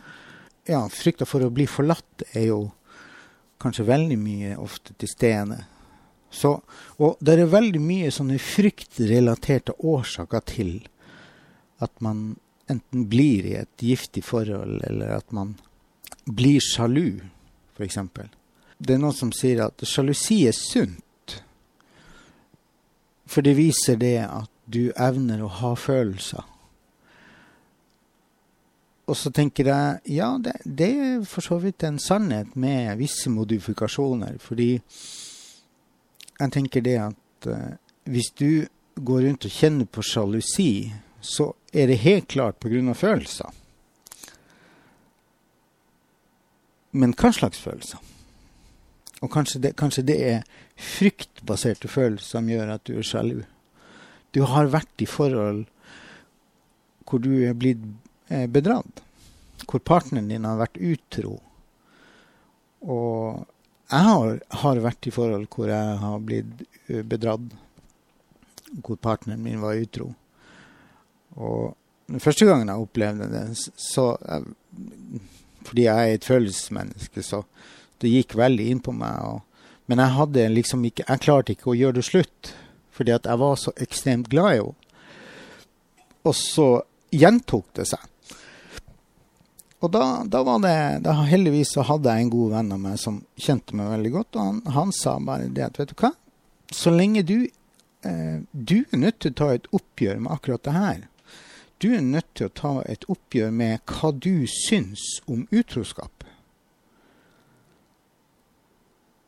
[0.68, 2.60] Ja, frykta for å bli forlatt er jo
[3.62, 5.58] kanskje veldig mye ofte til stede.
[6.42, 10.72] Og det er veldig mye sånne fryktrelaterte årsaker til
[11.82, 12.32] at man
[12.70, 15.56] enten blir i et giftig forhold, eller at man
[16.24, 17.20] blir sjalu,
[17.76, 17.98] f.eks.
[18.78, 21.02] Det er noen som sier at sjalusi er sunt.
[23.32, 26.44] For det viser det at du evner å ha følelser.
[29.08, 33.32] Og så tenker jeg ja, det, det er for så vidt en sannhet med visse
[33.32, 34.36] modifikasjoner.
[34.40, 37.72] Fordi jeg tenker det at uh,
[38.04, 38.64] hvis du
[39.00, 42.94] går rundt og kjenner på sjalusi, så er det helt klart pga.
[42.94, 43.50] følelser.
[46.92, 48.11] Men hva slags følelser?
[49.22, 50.40] Og kanskje det, kanskje det er
[50.76, 53.42] fryktbaserte følelser som gjør at du er sjalu.
[54.34, 55.66] Du har vært i forhold
[57.06, 57.82] hvor du er blitt
[58.32, 59.02] eh, bedratt.
[59.68, 61.36] Hvor partneren din har vært utro.
[62.82, 63.44] Og
[63.92, 67.52] jeg har, har, vært i forhold hvor jeg har blitt eh, bedratt.
[68.80, 70.08] Hvor partneren min var utro.
[71.36, 71.76] Og
[72.08, 73.44] den første gangen jeg opplevde det,
[73.76, 74.50] så jeg,
[75.62, 77.44] Fordi jeg er et følelsesmenneske, så
[78.02, 79.18] det gikk veldig inn på meg.
[79.26, 82.54] Og, men jeg hadde liksom ikke Jeg klarte ikke å gjøre det slutt,
[82.92, 84.78] fordi at jeg var så ekstremt glad i henne.
[86.22, 86.66] Og så
[87.10, 88.02] gjentok det seg.
[89.82, 93.00] Og da, da, var det da Heldigvis så hadde jeg en god venn av meg
[93.02, 96.12] som kjente meg veldig godt, og han, han sa bare det at vet du hva,
[96.72, 97.38] så lenge du
[98.06, 101.00] eh, Du er nødt til å ta et oppgjør med akkurat det her.
[101.82, 106.21] Du er nødt til å ta et oppgjør med hva du syns om utroskap.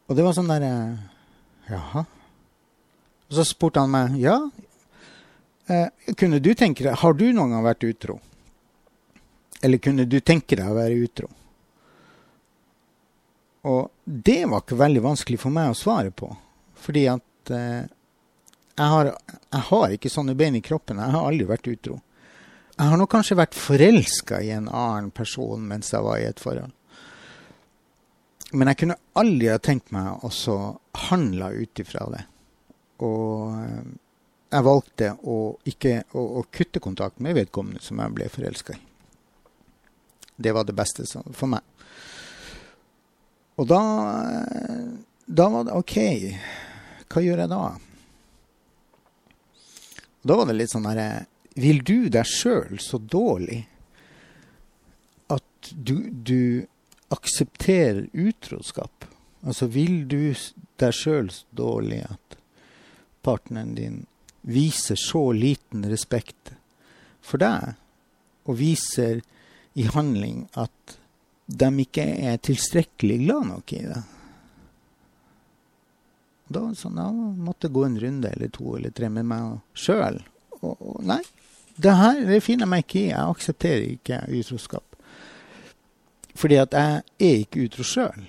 [0.08, 0.72] Og det var sånn derre
[1.70, 2.04] Jaha.
[3.24, 4.36] Og så spurte han meg ja,
[5.72, 5.88] eh,
[6.18, 8.18] kunne du tenke deg Har du noen gang vært utro?
[9.64, 11.30] Eller kunne du tenke deg å være utro?
[13.64, 16.28] Og det var ikke veldig vanskelig for meg å svare på.
[16.84, 17.86] Fordi at eh,
[18.74, 21.00] jeg, har, jeg, har, ikke sånne bein i kroppen.
[21.00, 21.96] Jeg har aldri vært utro.
[22.74, 26.42] Jeg har nok kanskje vært forelska i en annen person mens jeg var i et
[26.42, 26.74] forhold.
[28.52, 30.57] Men jeg kunne aldri ha tenkt meg å
[31.09, 32.24] handle ut ifra det.
[33.02, 33.87] Og eh,
[34.54, 38.83] jeg valgte å, ikke, å, å kutte kontakt med vedkommende som jeg ble forelska i.
[40.37, 41.62] Det var det beste for meg.
[43.54, 43.80] Og da,
[45.26, 45.96] da var det OK,
[47.11, 47.61] hva gjør jeg da?
[50.24, 51.26] Da var det litt sånn herre
[51.61, 53.61] Vil du deg sjøl så dårlig
[55.30, 56.66] at du, du
[57.14, 59.07] aksepterer utroskap?
[59.44, 60.35] Altså vil du
[60.81, 62.37] deg sjøl dårlig at
[63.24, 64.03] partneren din
[64.44, 66.53] viser så liten respekt
[67.24, 67.79] for deg,
[68.44, 69.22] og viser
[69.74, 70.98] i handling at
[71.46, 74.03] de ikke er tilstrekkelig glad nok i det.
[76.55, 80.20] Da sånn, ja, måtte gå en runde eller to eller tre med meg sjøl.
[80.61, 81.22] Og, og, nei,
[81.81, 83.09] det her det finner jeg meg ikke i.
[83.11, 84.93] Jeg aksepterer ikke utroskap.
[86.35, 88.27] Fordi at jeg er ikke utro sjøl.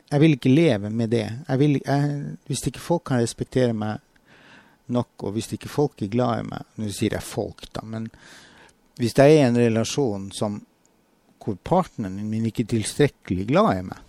[0.00, 1.26] Jeg vil ikke leve med det.
[1.58, 4.00] Vil, jeg, hvis ikke folk kan respektere meg
[4.90, 8.08] nok, og hvis ikke folk er glad i meg Nå sier jeg folk, da, men
[9.00, 10.58] hvis jeg er i en relasjon som,
[11.40, 14.00] hvor partneren min ikke er tilstrekkelig glad i meg,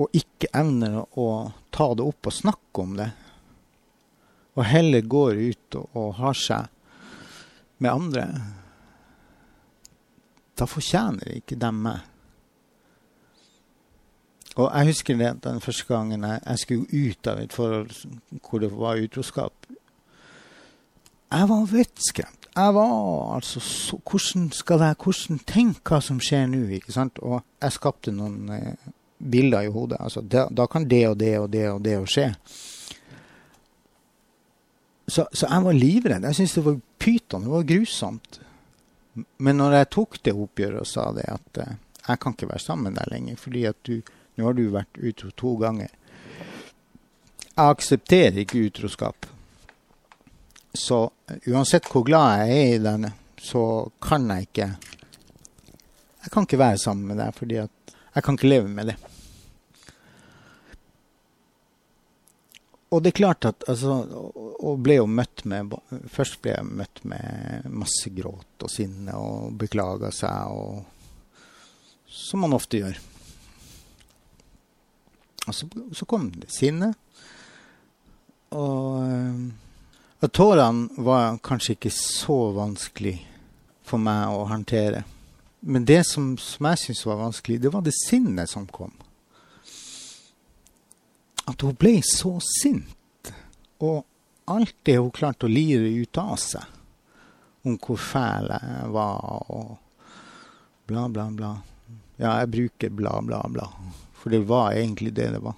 [0.00, 1.26] og ikke evner å
[1.70, 3.10] ta det opp og snakke om det,
[4.56, 6.66] og heller går ut og, og har seg
[7.78, 8.26] med andre,
[10.58, 12.08] da fortjener ikke dem meg.
[14.52, 17.94] Og jeg husker det den første gangen jeg, jeg skulle ut av et forhold
[18.44, 19.66] hvor det var utroskap.
[21.32, 26.50] Jeg var vettskremt jeg var altså så, Hvordan skal jeg hvordan tenke hva som skjer
[26.52, 26.66] nå?
[26.76, 27.18] ikke sant?
[27.24, 29.96] Og jeg skapte noen eh, bilder i hodet.
[30.00, 32.28] Altså, da, da, kan det og det og det og det skje.
[35.08, 36.24] Så, så, jeg var livredd.
[36.28, 37.46] Jeg syntes det var pyton.
[37.46, 38.40] Det var grusomt.
[39.14, 41.74] Men når jeg tok det oppgjøret og sa det at eh,
[42.06, 43.98] jeg kan ikke være sammen med deg lenger, fordi at du,
[44.36, 45.92] nå har du vært utro to ganger.
[47.52, 49.28] Jeg aksepterer ikke utroskap.
[50.72, 51.04] Så
[51.52, 53.10] uansett hvor glad jeg er i den,
[53.42, 54.70] så kan jeg ikke
[56.22, 58.94] Jeg kan ikke være sammen med deg, fordi at jeg kan ikke leve med det.
[62.92, 63.94] Og det er klart at altså,
[64.60, 65.72] Og ble jo møtt med
[66.12, 70.82] Først ble jeg møtt med masse gråt og sinne og beklaga seg og
[72.12, 72.98] Som man ofte gjør.
[75.48, 76.92] Og så, så kom det sinne.
[78.52, 79.48] Og
[80.22, 83.16] og tårene var kanskje ikke så vanskelig
[83.86, 85.00] for meg å håndtere.
[85.66, 88.92] Men det som, som jeg syntes var vanskelig, det var det sinnet som kom.
[91.50, 93.32] At hun ble så sint.
[93.82, 94.04] Og
[94.52, 96.78] alt det hun klarte å lire ut av seg
[97.62, 99.76] om hvor fæl jeg var, og
[100.90, 101.50] bla, bla, bla.
[102.18, 103.68] Ja, jeg bruker bla, bla, bla.
[104.18, 105.54] For det var egentlig det det var.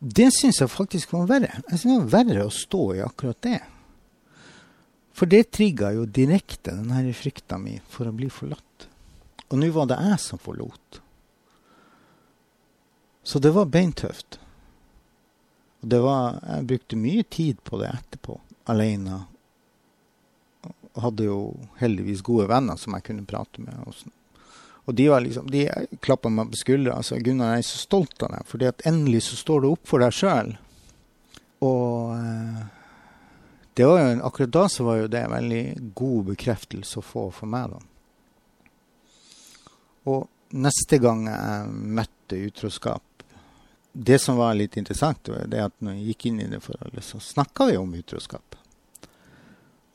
[0.00, 1.62] Det syns jeg faktisk var verre.
[1.68, 3.58] Jeg synes det var verre å stå i akkurat det.
[5.16, 8.86] For det trigga jo direkte den her frykta mi for å bli forlatt.
[9.50, 11.00] Og nå var det jeg som forlot.
[13.22, 14.38] Så det var beintøft.
[15.80, 18.38] Og det var, jeg brukte mye tid på det etterpå,
[18.72, 19.22] alene.
[21.00, 21.42] Hadde jo
[21.80, 23.76] heldigvis gode venner som jeg kunne prate med.
[23.86, 24.16] Og sånn.
[24.88, 25.68] Og de var liksom, de
[26.02, 26.96] klappa meg på skuldra.
[26.98, 29.86] Altså, 'Gunnar, jeg er så stolt av deg, fordi at endelig så står du opp
[29.86, 30.56] for deg sjøl.'
[31.60, 32.62] Og eh,
[33.76, 37.26] det var jo, akkurat da så var jo det en veldig god bekreftelse å få
[37.36, 37.80] for meg, da.
[40.10, 41.68] Og neste gang jeg
[42.00, 43.04] møtte utroskap
[43.92, 47.18] Det som var litt interessant, det at når jeg gikk inn i det forholdet, så
[47.22, 48.56] snakka vi om utroskap.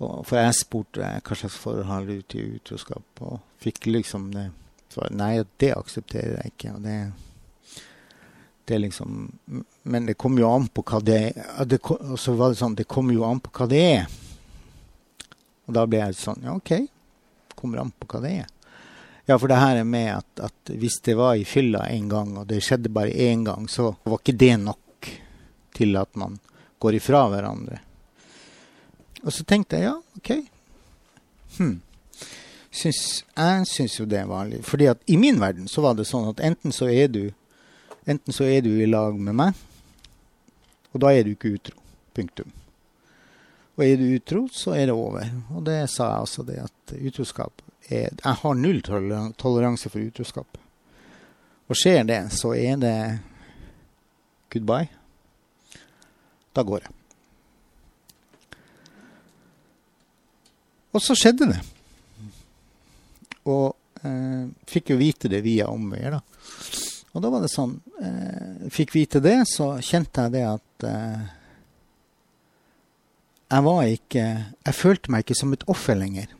[0.03, 4.49] Og for jeg spurte hva slags forhold har du til utroskap, og fikk liksom det
[4.95, 6.73] så nei, det aksepterer jeg ikke.
[6.77, 6.99] Og det,
[8.65, 9.17] det liksom
[9.83, 11.79] Men det kommer jo an på hva det er.
[12.07, 14.05] Og så var det sånn Det kommer jo an på hva det er.
[15.67, 16.87] Og da ble jeg sånn Ja, OK.
[17.55, 18.54] kommer an på hva det er.
[19.25, 22.35] Ja, for det her er med at, at hvis det var i fylla en gang,
[22.37, 25.09] og det skjedde bare én gang, så var ikke det nok
[25.75, 26.37] til at man
[26.79, 27.79] går ifra hverandre.
[29.25, 30.31] Og så tenkte jeg ja, OK.
[31.57, 31.79] Hm.
[32.75, 34.61] Syns, jeg syns jo det er vanlig.
[34.67, 37.23] Fordi at i min verden så var det sånn at enten så er du
[38.05, 39.57] enten så er du i lag med meg,
[40.93, 41.79] og da er du ikke utro.
[42.15, 42.51] Punktum.
[43.75, 45.25] Og er du utro, så er det over.
[45.51, 50.57] Og det sa jeg altså, det at utroskap er Jeg har null toleranse for utroskap.
[51.69, 52.97] Og skjer det, så er det
[54.53, 54.89] goodbye.
[56.55, 56.93] Da går jeg.
[60.95, 61.61] Og så skjedde det.
[63.51, 63.73] Og
[64.07, 66.21] eh, fikk jo vite det via omveier, da.
[67.15, 71.21] Og da var det sånn eh, Fikk vite det, så kjente jeg det at eh,
[73.53, 76.31] Jeg var ikke Jeg følte meg ikke som et offer lenger.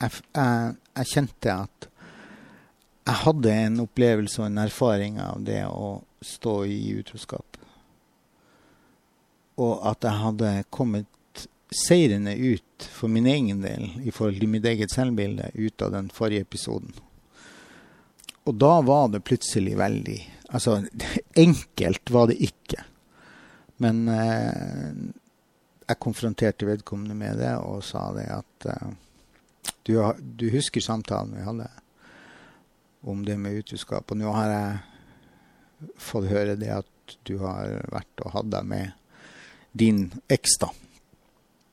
[0.00, 1.88] Jeg, jeg, jeg kjente at
[3.06, 7.58] jeg hadde en opplevelse og en erfaring av det å stå i utroskap.
[9.62, 14.66] Og at jeg hadde kommet seirende ut for min egen del i forhold til mitt
[14.66, 16.92] eget selvbilde ut av den forrige episoden.
[18.46, 20.22] Og da var det plutselig veldig
[20.54, 20.76] Altså,
[21.46, 22.84] enkelt var det ikke.
[23.82, 24.92] Men eh,
[25.88, 28.92] jeg konfronterte vedkommende med det og sa det at eh,
[29.86, 31.68] du, du, husker samtalen vi hadde
[33.06, 38.24] om det med utroskap, og nå har jeg fått høre det at du har vært
[38.24, 38.94] og hatt deg med
[39.76, 40.72] din eks, da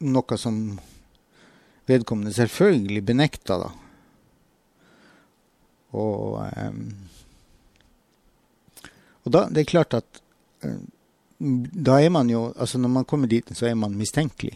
[0.04, 0.58] noe som
[1.88, 3.70] vedkommende selvfølgelig benekta, da.
[5.94, 6.84] Og, um,
[9.24, 10.22] og da, det er klart at
[10.66, 10.80] uh,
[11.38, 14.56] da er man jo Altså når man kommer dit, så er man mistenkelig.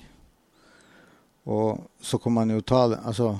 [1.48, 3.38] Og så kan man jo ta det Altså,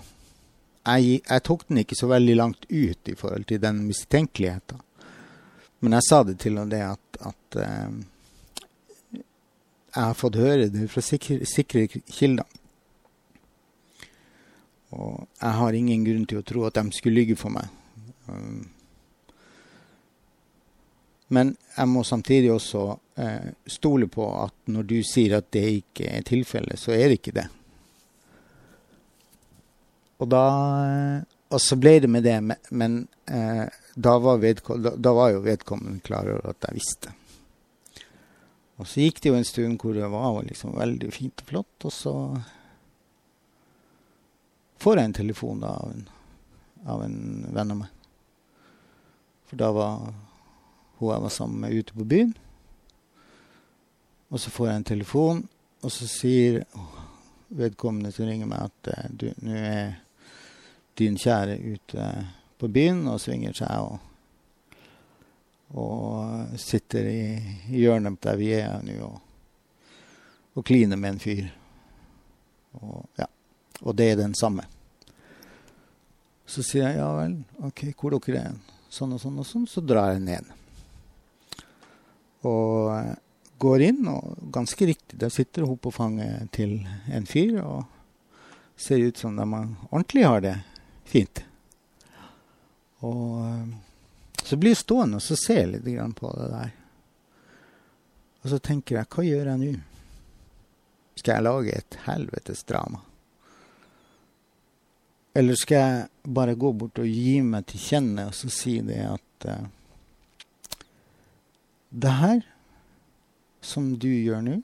[0.88, 4.80] jeg, jeg tok den ikke så veldig langt ut i forhold til den mistenkeligheten.
[5.80, 7.98] Men jeg sa det til og det at, at eh,
[9.98, 12.48] jeg har fått høre det fra sikre, sikre kilder.
[14.96, 17.68] Og jeg har ingen grunn til å tro at de skulle lyge for meg.
[18.28, 18.64] Um,
[21.36, 22.84] men jeg må samtidig også
[23.20, 27.20] eh, stole på at når du sier at det ikke er tilfellet, så er det
[27.20, 27.48] ikke det.
[30.18, 30.46] Og da
[31.48, 32.42] Og så ble det med det,
[32.76, 32.96] men
[33.32, 37.14] eh, da, var da, var jo vedkommende klar over at jeg visste.
[38.78, 41.86] Og så gikk det jo en stund hvor det var liksom veldig fint og flott,
[41.88, 42.14] og så
[44.84, 46.04] får jeg en telefon da, av, en,
[46.84, 47.18] av en
[47.56, 47.96] venn av meg.
[49.48, 50.10] For da var
[51.00, 52.36] hun jeg var sammen med, ute på byen.
[54.30, 55.42] Og så får jeg en telefon,
[55.80, 56.64] og så sier
[57.48, 59.96] vedkommende som ringer meg, at eh, du, nå er
[60.98, 62.10] din kjære ute
[62.58, 63.80] på byen og svinger seg.
[63.82, 64.04] og
[65.76, 67.22] og sitter i,
[67.76, 69.18] hjørnet der vi er nå og,
[70.56, 71.50] og kliner med en fyr.
[72.80, 73.28] Og, ja.
[73.82, 74.64] og det er den samme.
[76.48, 77.36] Så sier jeg ja vel,
[77.68, 79.66] OK, hvor dere er Sånn og sånn og sånn.
[79.68, 80.46] Så drar jeg ned.
[82.48, 83.18] Og eh,
[83.60, 86.80] går inn, og ganske riktig, der sitter hun på fanget til
[87.12, 87.84] en fyr og
[88.80, 89.44] ser ut som de
[89.90, 90.56] ordentlig har det
[91.08, 91.44] fint.
[93.06, 93.76] Og eh,
[94.48, 96.74] så blir jeg stående og så ser jeg litt på det der.
[98.44, 99.72] Og så tenker jeg, hva gjør jeg nå?
[101.18, 103.02] Skal jeg lage et helvetes drama?
[105.38, 109.02] Eller skal jeg bare gå bort og gi meg til kjenne og så si det
[109.06, 109.68] at uh,
[111.90, 112.40] Det her
[113.62, 114.56] som du gjør nå,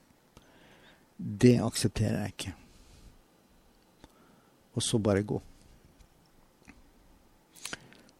[1.18, 2.54] det aksepterer jeg ikke.
[4.74, 5.42] Og så bare gå.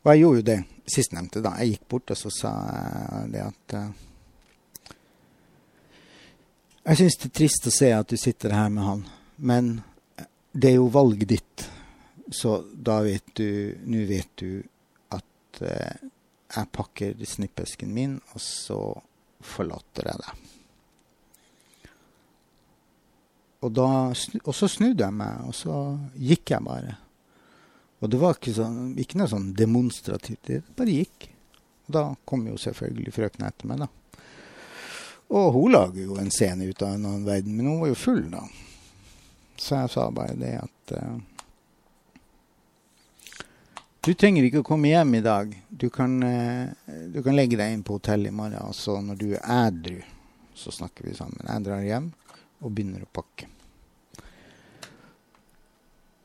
[0.04, 1.54] Og jeg gjorde jo det sistnevnte, da.
[1.62, 3.92] Jeg gikk bort og så sa jeg det at uh,
[6.84, 9.04] Jeg syns det er trist å se at du sitter her med han,
[9.40, 9.70] men
[10.52, 11.64] det er jo valget ditt.
[12.28, 13.48] Så da vet du
[13.88, 14.60] Nå vet du
[15.16, 16.10] at uh,
[16.54, 18.82] jeg pakker snippesken min, og så
[19.44, 20.50] forlater jeg deg.
[23.64, 25.78] Og, da, og så snudde jeg meg, og så
[26.20, 26.98] gikk jeg bare.
[28.04, 30.42] Og det var ikke, sånn, ikke noe sånn demonstrativt.
[30.44, 31.30] Det bare gikk.
[31.88, 33.88] Og da kom jo selvfølgelig frøkna etter meg, da.
[35.34, 38.00] Og hun lager jo en scene ut av en annen verden, men hun var jo
[38.02, 38.44] full, da.
[39.56, 41.16] Så jeg sa bare det at uh,
[44.04, 45.56] Du trenger ikke å komme hjem i dag.
[45.70, 46.68] Du kan, uh,
[47.08, 48.60] du kan legge deg inn på hotellet i morgen.
[48.68, 50.02] Og så når du er ædru,
[50.60, 51.40] så snakker vi sammen.
[51.48, 52.12] Jeg drar hjem
[52.60, 53.48] og begynner å pakke.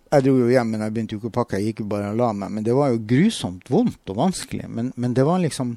[0.08, 1.58] Jeg dro jo hjem, men jeg begynte jo ikke å pakke.
[1.60, 2.52] Jeg gikk jo bare og la meg.
[2.56, 4.68] Men det var jo grusomt vondt og vanskelig.
[4.72, 5.76] Men, men det var liksom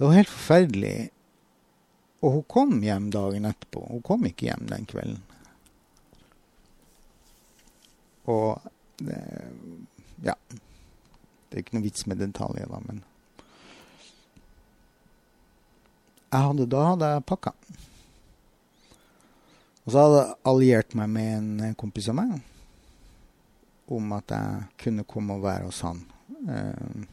[0.00, 1.10] Det var helt forferdelig.
[2.24, 3.84] Og hun kom hjem dagen etterpå.
[3.90, 5.20] Hun kom ikke hjem den kvelden.
[8.32, 9.20] Og det,
[10.24, 10.36] Ja.
[11.50, 13.00] Det er ikke noe vits med detaljer, da, men
[16.30, 17.52] jeg hadde, Da hadde jeg pakka.
[19.82, 21.32] Og så hadde jeg alliert meg med
[21.66, 22.38] en kompis av meg
[23.90, 26.02] om at jeg kunne komme og være hos han.
[26.46, 27.04] Uh,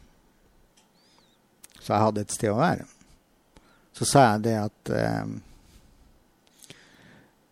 [1.78, 2.88] så jeg hadde et sted å være.
[3.96, 5.30] Så sa jeg det at uh,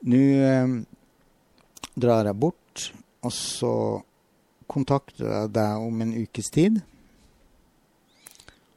[0.07, 0.77] nå uh,
[1.97, 2.91] drar jeg bort,
[3.25, 3.73] og så
[4.71, 6.83] kontakter jeg deg om en ukes tid.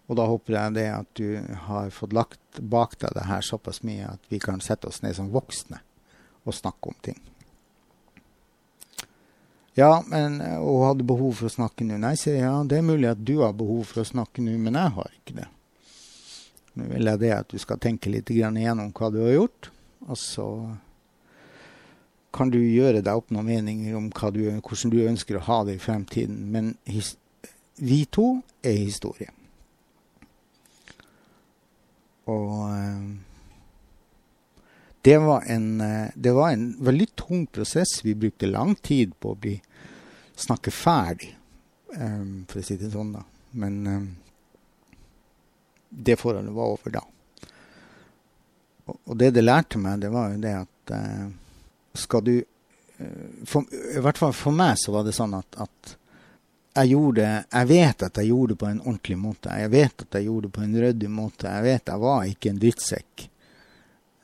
[0.10, 3.84] Og da håper jeg det at du har fått lagt bak deg det her såpass
[3.86, 5.84] mye at vi kan sette oss ned som voksne
[6.48, 7.20] og snakke om ting.
[9.80, 12.00] Ja, men eh, hadde behov for å snakke nå.
[12.02, 14.58] Nei, sier jeg, ja, det er mulig at du har behov for å snakke nå,
[14.60, 15.48] men jeg har ikke det.
[16.76, 19.72] Nå vil jeg det at du skal tenke litt igjennom hva du har gjort,
[20.10, 20.48] og så
[22.36, 25.78] kan du gjøre deg opp noen meninger om du, hvordan du ønsker å ha det
[25.80, 26.44] i fremtiden.
[26.52, 26.76] Men
[27.80, 28.28] vi to
[28.62, 29.32] er historie.
[32.30, 33.08] Og eh,
[35.08, 38.04] det var, en, eh, det var en veldig tung prosess.
[38.04, 39.56] Vi brukte lang tid på å bli
[40.40, 41.34] snakke ferdig,
[41.96, 43.24] um, for å si det sånn, da.
[43.60, 44.10] Men um,
[45.90, 47.04] det forholdet var over da.
[48.86, 51.30] Og, og, det det lærte meg, det var jo det at uh,
[51.98, 55.96] skal du uh, for, I hvert fall for meg så var det sånn at, at
[56.80, 59.56] jeg gjorde Jeg vet at jeg gjorde det på en ordentlig måte.
[59.58, 61.50] Jeg vet at jeg gjorde det på en ryddig måte.
[61.50, 63.24] Jeg vet jeg var ikke en drittsekk.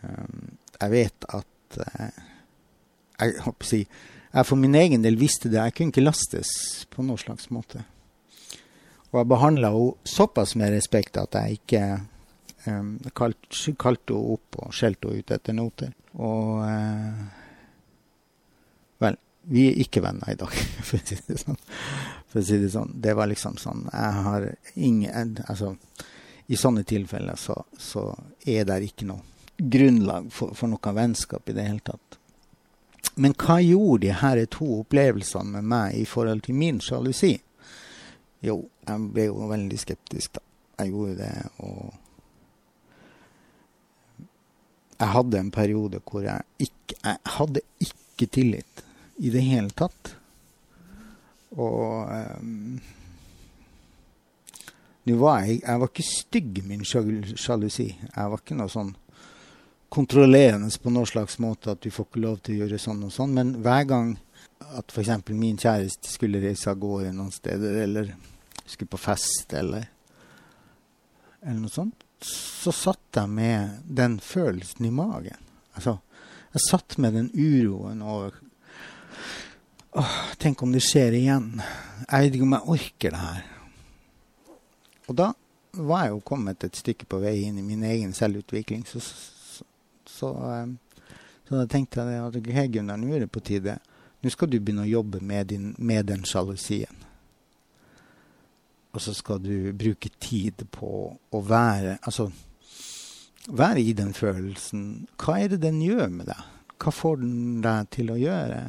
[0.05, 0.43] Um,
[0.77, 2.19] jeg vet at uh,
[3.19, 3.81] Jeg håper å si
[4.35, 5.61] jeg for min egen del visste det.
[5.61, 6.49] Jeg kunne ikke lastes
[6.91, 7.85] på noen slags måte.
[9.13, 11.83] Og jeg behandla henne såpass med respekt at jeg ikke
[12.67, 15.93] um, kalte kalt henne opp og skjelte henne ut etter noter.
[16.19, 17.23] Og uh,
[19.03, 19.17] Vel,
[19.51, 20.51] vi er ikke venner i dag,
[20.87, 21.61] for å si det sånn.
[22.31, 22.91] For å si det sånn.
[23.03, 25.73] Det var liksom sånn Jeg har ingen Altså,
[26.47, 28.09] i sånne tilfeller så, så
[28.45, 29.23] er det ikke noe
[29.55, 32.19] grunnlag for, for noe vennskap i det hele tatt.
[33.15, 37.35] Men hva gjorde de her to opplevelsene med meg i forhold til min sjalusi?
[38.43, 38.57] Jo,
[38.87, 40.43] jeg ble jo veldig skeptisk, da.
[40.83, 41.93] Jeg gjorde det, og
[44.99, 48.83] Jeg hadde en periode hvor jeg ikke Jeg hadde ikke tillit
[49.17, 50.15] i det hele tatt.
[51.51, 52.79] Og um,
[55.05, 57.89] var jeg Jeg var ikke stygg min sjalusi.
[58.15, 58.95] Jeg var ikke noe sånn
[59.95, 63.13] kontrollerende på noen slags måte at du får ikke lov til å gjøre sånn og
[63.15, 63.35] sånn.
[63.37, 64.15] Men hver gang
[64.75, 65.11] at f.eks.
[65.31, 68.15] min kjæreste skulle reise av gårde noen steder, eller
[68.65, 69.87] skulle på fest, eller,
[71.43, 75.39] eller noe sånt, så satt jeg med den følelsen i magen.
[75.75, 75.97] Altså,
[76.55, 78.37] jeg satt med den uroen over
[79.99, 81.49] åh, Tenk om det skjer igjen.
[82.07, 83.43] Jeg vet ikke om jeg orker det her.
[85.05, 85.29] Og da
[85.75, 88.85] var jeg jo kommet et stykke på vei inn i min egen selvutvikling.
[88.87, 89.03] Så
[90.15, 91.01] så, eh,
[91.45, 93.77] så da tenkte jeg at hey, Gunnar, nå er det på tide.
[94.23, 97.03] Nå skal du begynne å jobbe med, din, med den sjalusien.
[98.95, 102.29] Og så skal du bruke tid på å være Altså
[103.47, 105.07] være i den følelsen.
[105.21, 106.41] Hva er det den gjør med deg?
[106.81, 108.61] Hva får den deg til å gjøre?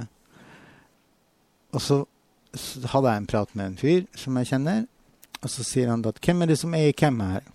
[1.77, 2.03] Og så,
[2.53, 4.85] så hadde jeg en prat med en fyr som jeg kjenner,
[5.43, 7.49] og så sier han at hvem er det som er i hvem her?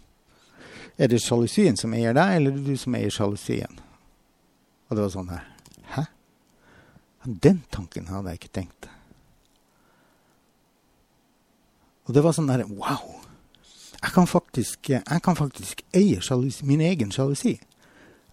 [0.98, 3.80] Er det sjalusien som eier deg, eller er det du som eier sjalusien?
[4.90, 5.48] Og det var sånn her
[5.94, 6.06] Hæ?
[7.26, 8.90] Den tanken hadde jeg ikke tenkt.
[12.08, 13.22] Og det var sånn der Wow!
[14.02, 17.60] Jeg kan faktisk, jeg kan faktisk eie sjalusi, min egen sjalusi.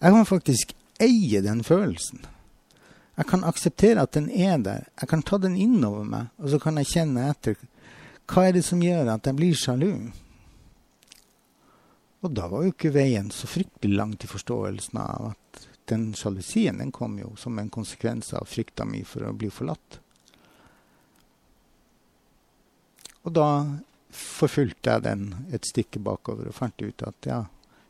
[0.01, 2.23] Jeg kan faktisk eie den følelsen.
[3.19, 4.87] Jeg kan akseptere at den er der.
[5.01, 7.59] Jeg kan ta den innover meg, og så kan jeg kjenne etter.
[8.25, 9.91] Hva er det som gjør at jeg blir sjalu?
[12.19, 16.81] Og da var jo ikke veien så fryktelig lang til forståelsen av at den sjalusien
[16.81, 19.99] den kom jo som en konsekvens av frykta mi for å bli forlatt.
[23.23, 23.47] Og da
[24.09, 27.39] forfulgte jeg den et stykke bakover og fant ut at ja,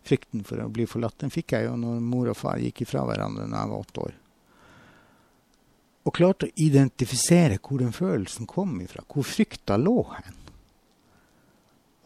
[0.05, 3.05] frykten for å bli forlatt den fikk jeg jo når mor og far gikk ifra
[3.07, 4.17] hverandre da jeg var åtte år.
[6.07, 10.37] Og klarte å identifisere hvor den følelsen kom ifra, hvor frykta lå hen.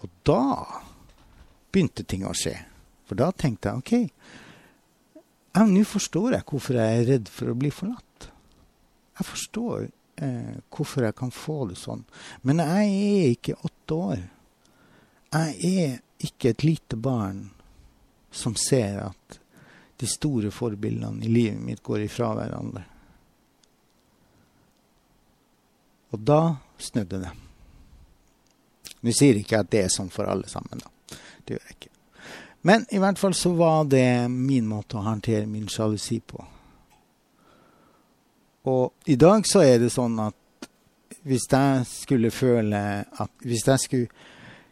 [0.04, 0.42] Og da
[1.74, 2.56] begynte ting å skje.
[3.10, 7.72] For da tenkte jeg OK, nå forstår jeg hvorfor jeg er redd for å bli
[7.74, 8.30] forlatt.
[9.20, 12.06] Jeg forstår eh, hvorfor jeg kan få det sånn.
[12.42, 14.24] Men jeg er ikke åtte år.
[15.34, 17.46] Jeg er ikke et lite barn
[18.34, 19.40] som ser at
[20.02, 22.88] de store forbildene i livet mitt går ifra hverandre.
[26.14, 26.42] Og da
[26.78, 27.34] snudde det.
[29.04, 30.93] Nå sier ikke jeg at det er sånn for alle sammen, da.
[31.44, 31.92] Det gjør jeg ikke.
[32.64, 36.40] Men i hvert fall så var det min måte å håndtere min sjalusi på.
[38.72, 40.70] Og i dag så er det sånn at
[41.28, 44.08] hvis jeg skulle føle at Hvis jeg skulle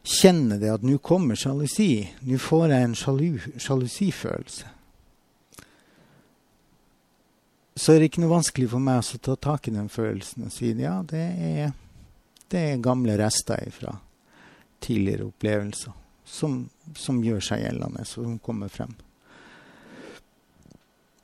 [0.03, 4.71] kjenne det at nå kommer sjalusi, nå får jeg en sjalu, sjalusifølelse
[7.75, 10.53] så er det ikke noe vanskelig for meg å ta tak i den følelsen og
[10.53, 11.71] si ja, det er,
[12.51, 13.95] det er gamle rester fra
[14.83, 16.00] tidligere opplevelser
[16.31, 18.93] som, som gjør seg gjeldende, som kommer frem.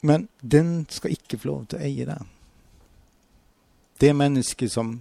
[0.05, 2.33] Men den skal ikke få lov til å eie deg.
[3.97, 4.99] Det mennesket som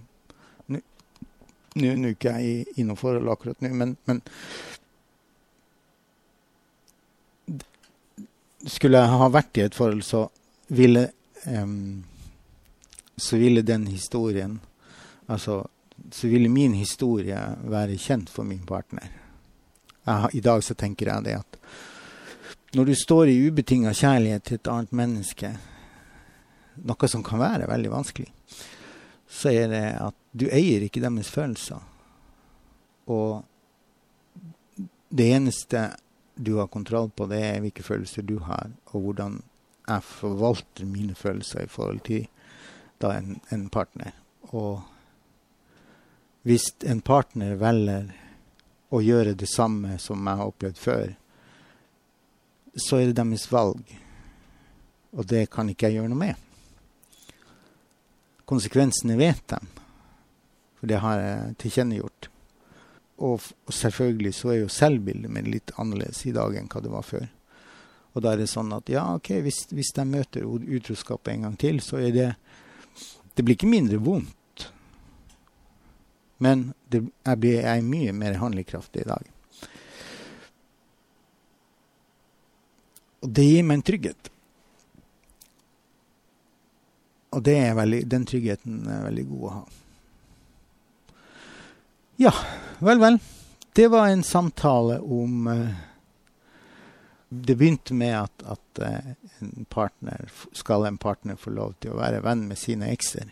[1.77, 4.23] Nå er ikke jeg i, i noe forhold akkurat nå, men, men
[8.65, 10.23] Skulle jeg ha vært i et forhold, så
[10.73, 11.03] ville
[11.45, 12.01] um,
[13.13, 14.57] så ville den historien
[15.27, 15.67] Altså,
[16.11, 17.37] så ville min historie
[17.67, 19.11] være kjent for min partner.
[20.07, 21.59] Jeg, I dag så tenker jeg det at
[22.77, 25.51] når du står i ubetinga kjærlighet til et annet menneske,
[26.87, 28.27] noe som kan være veldig vanskelig,
[29.27, 31.79] så er det at du eier ikke deres følelser.
[33.11, 33.43] Og
[35.09, 35.87] det eneste
[36.35, 39.39] du har kontroll på, det er hvilke følelser du har, og hvordan
[39.87, 42.27] jeg forvalter mine følelser i forhold til
[43.07, 44.11] en, en partner.
[44.51, 44.83] Og
[46.47, 48.11] hvis en partner velger
[48.89, 51.15] å gjøre det samme som jeg har opplevd før,
[52.77, 53.81] så er det deres valg.
[55.17, 56.43] Og det kan ikke jeg gjøre noe med.
[58.47, 59.59] Konsekvensene vet de,
[60.77, 62.29] for det har jeg tilkjennegjort.
[63.17, 66.93] Og, og selvfølgelig så er jo selvbildet mitt litt annerledes i dag enn hva det
[66.93, 67.25] var før.
[68.13, 71.57] Og da er det sånn at ja, OK, hvis, hvis de møter utroskap en gang
[71.59, 72.29] til, så er det
[73.37, 74.36] Det blir ikke mindre vondt.
[76.43, 79.31] Men det, jeg, blir, jeg er mye mer handlekraftig i dag.
[83.25, 84.29] Og det gir meg en trygghet.
[87.37, 89.65] Og veldig, den tryggheten er veldig god å ha.
[92.17, 92.33] Ja,
[92.79, 93.19] vel, vel.
[93.77, 95.75] Det var en samtale om uh,
[97.29, 99.11] det begynte med at, at uh,
[99.43, 103.29] en partner, skal en partner få lov til å være venn med sine ekser.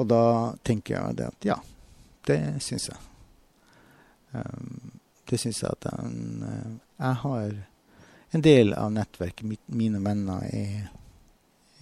[0.00, 0.22] Og da
[0.66, 1.58] tenker jeg det at ja,
[2.28, 3.00] det syns jeg.
[4.32, 4.94] Um,
[5.28, 7.52] det syns jeg at uh, jeg har
[8.30, 10.88] en del av nettverket mitt, mine venner er,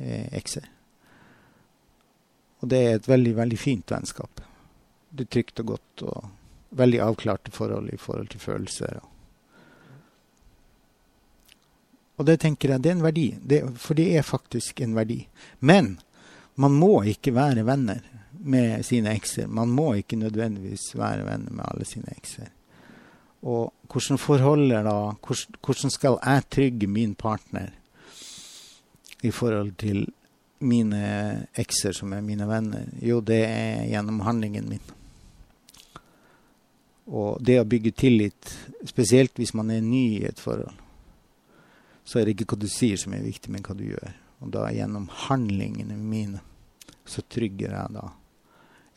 [0.01, 0.66] er ekser.
[2.59, 4.43] Og det er et veldig, veldig fint vennskap.
[5.11, 6.05] Det er trygt og godt.
[6.09, 6.35] og
[6.71, 8.99] veldig avklarte forhold i forhold til følelser.
[12.19, 15.21] Og det tenker jeg det er en verdi, det, for det er faktisk en verdi.
[15.61, 15.99] Men
[16.59, 18.03] man må ikke være venner
[18.39, 19.47] med sine ekser.
[19.47, 22.51] Man må ikke nødvendigvis være venner med alle sine ekser.
[23.47, 24.97] Og hvordan forholder da
[25.63, 27.71] Hvordan skal jeg trygge min partner
[29.23, 30.07] i forhold til
[30.59, 32.87] mine ekser som er mine venner?
[33.03, 34.95] Jo, det er gjennom handlingen min.
[37.07, 38.51] Og det å bygge tillit,
[38.85, 40.75] spesielt hvis man er ny i et forhold,
[42.05, 44.13] så er det ikke hva du sier som er viktig, men hva du gjør.
[44.39, 46.43] Og da gjennom handlingene mine
[47.09, 48.05] så trygger jeg da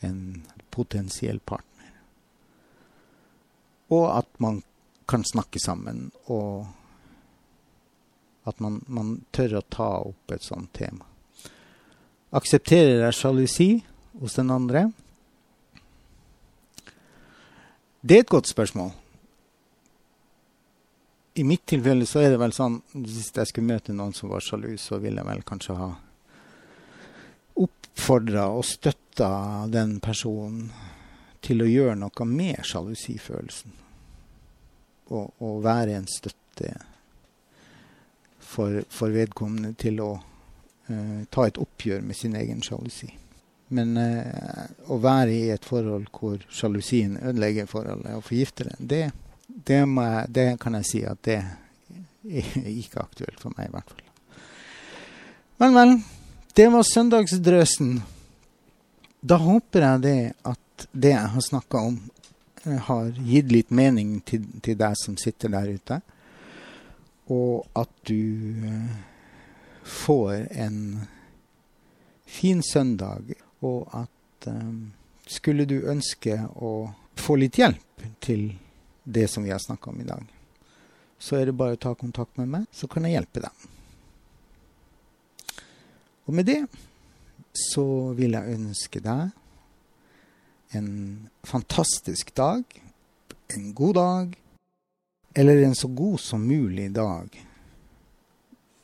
[0.06, 1.92] en potensiell partner.
[3.92, 4.62] Og at man
[5.08, 6.66] kan snakke sammen, og
[8.48, 11.06] at man, man tør å ta opp et sånt tema.
[12.32, 13.70] Aksepterer jeg sjalusi
[14.20, 14.86] hos den andre?
[18.00, 18.94] Det er et godt spørsmål.
[21.34, 24.44] I mitt tilfelle så er det vel sånn hvis jeg skulle møte noen som var
[24.44, 25.88] sjalu, så ville jeg vel kanskje ha
[27.62, 29.30] oppfordra og støtta
[29.72, 30.68] den personen
[31.42, 33.78] til å gjøre noe med sjalusifølelsen.
[35.12, 36.74] Og, og være en støtte
[38.38, 43.08] for, for vedkommende til å uh, ta et oppgjør med sin egen sjalusi.
[43.72, 49.04] Men uh, å være i et forhold hvor sjalusien ødelegger forholdet og forgifter det, det,
[49.66, 53.92] det, jeg, det, kan jeg si at det er ikke aktuelt for meg, i hvert
[53.92, 54.08] fall.
[55.62, 55.94] Men, vel.
[56.54, 58.02] Det var søndagsdrøsen.
[59.20, 61.94] Da håper jeg det at det jeg har snakka om,
[62.64, 66.00] eh, har gitt litt mening til, til, deg som sitter der ute.
[67.32, 68.98] Og at du eh,
[69.82, 71.06] får en
[72.26, 74.92] fin søndag, og at um,
[75.26, 78.50] skulle du ønske å få litt hjelp til
[79.04, 80.24] det som vi har snakka om i dag,
[81.18, 83.68] så er det bare å ta kontakt med meg, så kan jeg hjelpe deg.
[86.26, 86.60] Og med det
[87.52, 87.84] så
[88.16, 89.30] vil jeg ønske deg
[90.72, 90.92] en
[91.44, 92.64] fantastisk dag,
[93.52, 94.38] en god dag,
[95.34, 97.36] eller en så god som mulig dag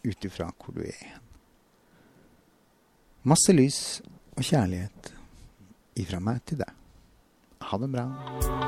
[0.03, 1.19] ut ifra hvor du er.
[3.29, 3.81] Masse lys
[4.37, 5.13] og kjærlighet
[6.01, 6.73] ifra meg til deg.
[7.69, 8.68] Ha det bra.